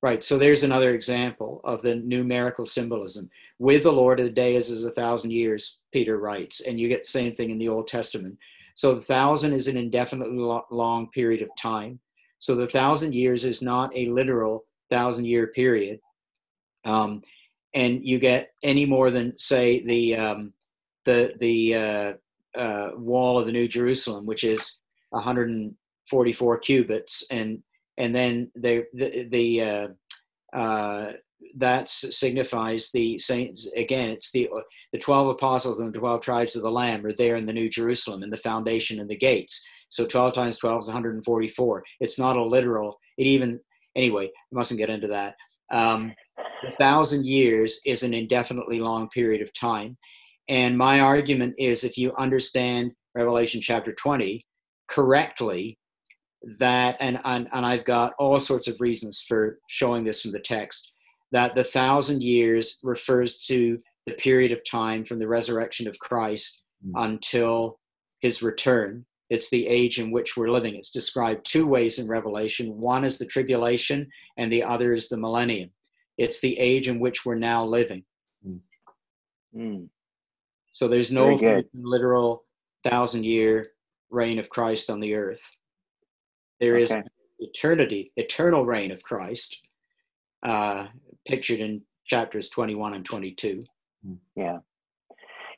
[0.02, 0.24] Right.
[0.24, 3.28] So there's another example of the numerical symbolism.
[3.58, 6.88] With the Lord, of the day is as a thousand years, Peter writes, and you
[6.88, 8.38] get the same thing in the Old Testament.
[8.74, 10.38] So the thousand is an indefinitely
[10.70, 11.98] long period of time.
[12.38, 16.00] So the thousand years is not a literal thousand year period.
[16.84, 17.22] Um,
[17.74, 20.52] and you get any more than, say, the um,
[21.04, 22.12] the the uh,
[22.58, 24.80] uh, wall of the New Jerusalem, which is
[25.10, 27.62] 144 cubits, and
[27.98, 31.12] and then the the, uh, uh,
[31.56, 34.10] that signifies the saints again.
[34.10, 34.48] It's the
[34.92, 37.68] the 12 apostles and the 12 tribes of the Lamb are there in the New
[37.68, 39.66] Jerusalem in the foundation and the gates.
[39.88, 41.84] So 12 times 12 is 144.
[42.00, 42.98] It's not a literal.
[43.18, 43.60] It even
[43.94, 44.26] anyway.
[44.26, 45.34] I mustn't get into that.
[45.72, 46.12] Um,
[46.62, 49.96] the thousand years is an indefinitely long period of time.
[50.48, 54.44] And my argument is if you understand Revelation chapter 20
[54.88, 55.78] correctly,
[56.58, 60.40] that, and, and, and I've got all sorts of reasons for showing this from the
[60.40, 60.92] text,
[61.32, 66.62] that the thousand years refers to the period of time from the resurrection of Christ
[66.84, 67.04] Mm.
[67.04, 67.78] until
[68.20, 69.05] his return.
[69.28, 70.77] It's the age in which we're living.
[70.77, 75.16] It's described two ways in Revelation one is the tribulation, and the other is the
[75.16, 75.70] millennium.
[76.16, 78.05] It's the age in which we're now living.
[79.57, 79.89] Mm.
[80.73, 81.39] So there's no
[81.74, 82.44] literal
[82.85, 83.69] thousand year
[84.11, 85.43] reign of Christ on the earth.
[86.61, 87.03] There is okay.
[87.39, 89.61] eternity, eternal reign of Christ,
[90.47, 90.86] uh,
[91.27, 93.65] pictured in chapters 21 and 22.
[94.36, 94.59] Yeah,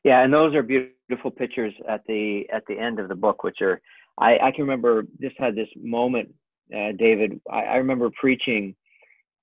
[0.05, 0.98] yeah, and those are beautiful
[1.37, 3.81] pictures at the at the end of the book, which are
[4.19, 6.35] I, I can remember just had this moment,
[6.75, 7.41] uh, David.
[7.51, 8.75] I, I remember preaching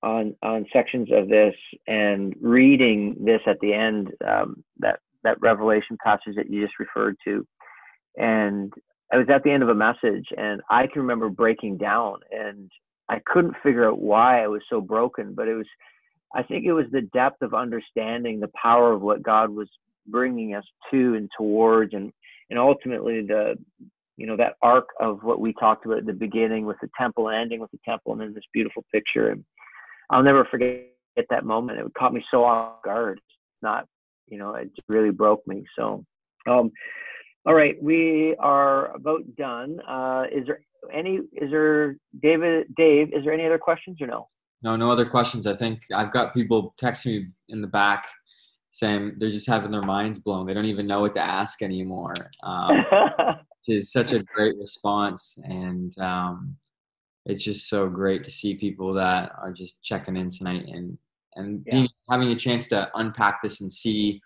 [0.02, 1.54] on on sections of this
[1.86, 7.16] and reading this at the end um, that that revelation passage that you just referred
[7.24, 7.46] to
[8.16, 8.72] and
[9.12, 12.70] i was at the end of a message and i can remember breaking down and
[13.08, 15.66] i couldn't figure out why i was so broken but it was
[16.34, 19.68] i think it was the depth of understanding the power of what god was
[20.08, 22.12] bringing us to and towards and
[22.50, 23.56] and ultimately the
[24.16, 27.28] you know that arc of what we talked about at the beginning with the temple
[27.28, 29.44] ending with the temple and then this beautiful picture and
[30.10, 30.86] I'll never forget
[31.30, 31.78] that moment.
[31.78, 33.20] It caught me so off guard.
[33.62, 33.86] Not,
[34.28, 35.64] you know, it really broke me.
[35.76, 36.04] So,
[36.48, 36.70] um,
[37.44, 39.80] all right, we are about done.
[39.88, 40.60] Uh, is there
[40.92, 41.20] any?
[41.32, 42.66] Is there David?
[42.76, 44.28] Dave, is there any other questions or no?
[44.62, 45.46] No, no other questions.
[45.46, 48.06] I think I've got people texting me in the back
[48.76, 50.46] saying they're just having their minds blown.
[50.46, 52.12] They don't even know what to ask anymore.
[52.42, 52.84] Um,
[53.68, 56.56] is such a great response, and um,
[57.24, 60.98] it's just so great to see people that are just checking in tonight and
[61.36, 61.72] and yeah.
[61.72, 64.20] being, having a chance to unpack this and see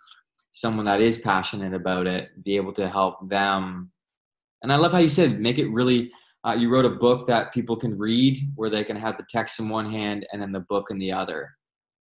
[0.51, 3.91] someone that is passionate about it be able to help them
[4.63, 6.11] and i love how you said make it really
[6.47, 9.61] uh, you wrote a book that people can read where they can have the text
[9.61, 11.51] in one hand and then the book in the other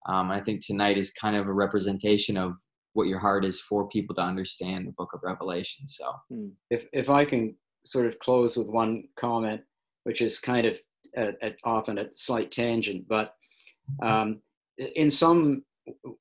[0.07, 2.53] um, i think tonight is kind of a representation of
[2.93, 6.47] what your heart is for people to understand the book of revelation so hmm.
[6.69, 7.55] if, if i can
[7.85, 9.61] sort of close with one comment
[10.03, 10.79] which is kind of
[11.15, 13.35] at, at often a slight tangent, but
[14.01, 14.41] um,
[14.95, 15.63] in some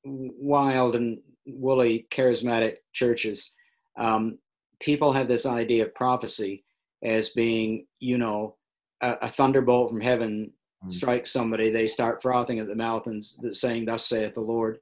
[0.03, 3.53] wild and woolly charismatic churches,
[3.97, 4.37] um,
[4.79, 6.63] people have this idea of prophecy
[7.03, 8.55] as being, you know,
[9.01, 10.51] a, a thunderbolt from heaven
[10.85, 10.91] mm.
[10.91, 13.23] strikes somebody, they start frothing at the mouth and
[13.55, 14.79] saying, "Thus saith the Lord."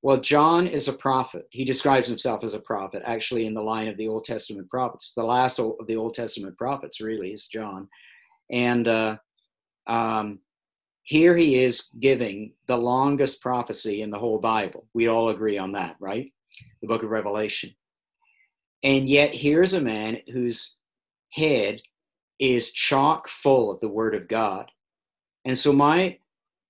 [0.00, 1.48] Well, John is a prophet.
[1.50, 5.12] He describes himself as a prophet, actually, in the line of the Old Testament prophets.
[5.12, 7.88] The last of the Old Testament prophets, really, is John.
[8.50, 9.16] And uh,
[9.88, 10.38] um,
[11.02, 14.86] here he is giving the longest prophecy in the whole Bible.
[14.94, 16.32] We all agree on that, right?
[16.80, 17.74] The book of Revelation.
[18.84, 20.76] And yet, here's a man whose
[21.32, 21.80] head
[22.38, 24.70] is chock full of the Word of God.
[25.48, 26.18] And so, my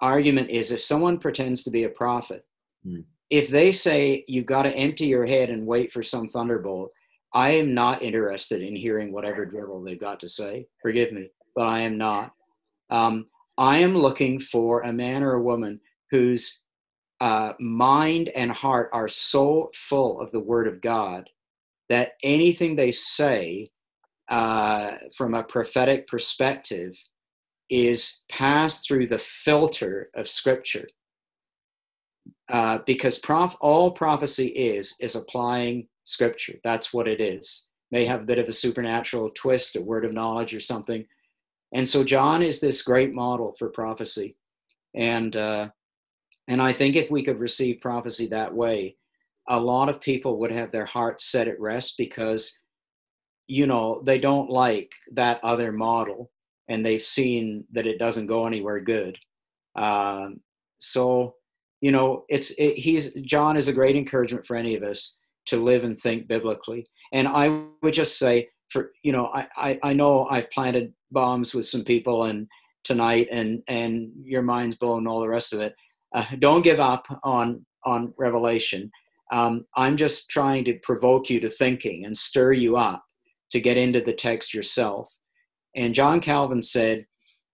[0.01, 2.47] argument is if someone pretends to be a prophet,
[2.85, 3.01] hmm.
[3.29, 6.93] if they say you've got to empty your head and wait for some thunderbolt,
[7.35, 10.69] I am not interested in hearing whatever drivel they've got to say.
[10.81, 12.33] Forgive me, but I am not.
[12.89, 13.27] Um,
[13.59, 15.81] I am looking for a man or a woman
[16.13, 16.63] whose
[17.21, 21.29] uh, mind and heart are so full of the Word of God
[21.89, 23.71] that anything they say
[24.31, 26.95] uh, from a prophetic perspective
[27.71, 30.89] is passed through the filter of Scripture.
[32.51, 36.55] Uh, because prof- all prophecy is is applying Scripture.
[36.65, 37.69] That's what it is.
[37.91, 41.05] May have a bit of a supernatural twist, a word of knowledge or something,
[41.73, 44.37] and so John is this great model for prophecy.
[44.95, 45.69] And, uh,
[46.47, 48.97] and I think if we could receive prophecy that way,
[49.49, 52.59] a lot of people would have their hearts set at rest because,
[53.47, 56.31] you know, they don't like that other model
[56.69, 59.17] and they've seen that it doesn't go anywhere good.
[59.77, 60.41] Um,
[60.79, 61.35] so,
[61.81, 65.63] you know, it's it, he's John is a great encouragement for any of us to
[65.63, 66.87] live and think biblically.
[67.13, 71.55] And I would just say, for you know, I, I, I know I've planted bombs
[71.55, 72.47] with some people and
[72.85, 75.75] tonight and and your mind's blown all the rest of it
[76.15, 78.91] uh, don't give up on on revelation
[79.33, 83.03] um, i'm just trying to provoke you to thinking and stir you up
[83.51, 85.09] to get into the text yourself
[85.75, 87.07] and john calvin said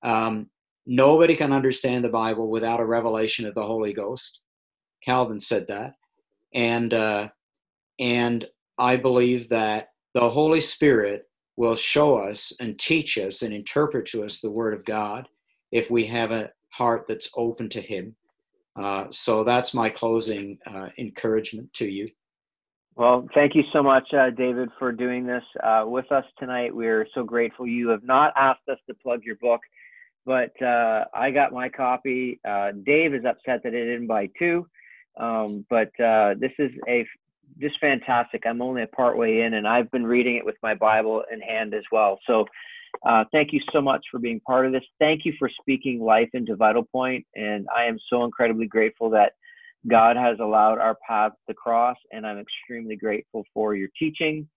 [0.05, 0.49] um,
[0.87, 4.43] nobody can understand the bible without a revelation of the holy ghost
[5.05, 5.95] calvin said that
[6.55, 7.29] and uh,
[7.99, 8.47] and
[8.79, 11.27] i believe that the holy spirit
[11.57, 15.29] will show us and teach us and interpret to us the Word of God
[15.73, 18.17] if we have a heart that's open to Him.
[18.81, 22.09] Uh, so that's my closing uh, encouragement to you.
[22.97, 26.75] Well, thank you so much, uh, David, for doing this uh, with us tonight.
[26.75, 27.67] We're so grateful.
[27.67, 29.61] You have not asked us to plug your book,
[30.25, 32.41] but uh, I got my copy.
[32.49, 34.69] Uh, Dave is upset that I didn't buy two,
[35.19, 37.05] um, but this is a
[37.61, 38.45] just fantastic.
[38.47, 41.41] I'm only a part way in, and I've been reading it with my Bible in
[41.41, 42.21] hand as well.
[42.29, 42.47] So,
[43.05, 44.85] uh, thank you so much for being part of this.
[45.01, 49.33] Thank you for speaking life into Vital Point, and I am so incredibly grateful that
[49.89, 54.49] God has allowed our paths to cross, and I'm extremely grateful for your teaching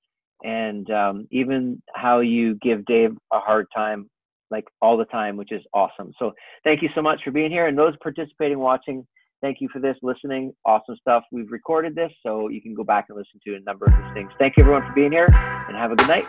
[0.44, 4.10] and um, even how you give Dave a hard time
[4.50, 6.14] like all the time, which is awesome.
[6.20, 6.32] So
[6.64, 7.68] thank you so much for being here.
[7.68, 9.06] And those participating, watching,
[9.42, 10.54] thank you for this, listening.
[10.66, 11.24] Awesome stuff.
[11.32, 14.14] We've recorded this, so you can go back and listen to a number of these
[14.14, 14.32] things.
[14.40, 16.28] Thank you everyone for being here, and have a good night.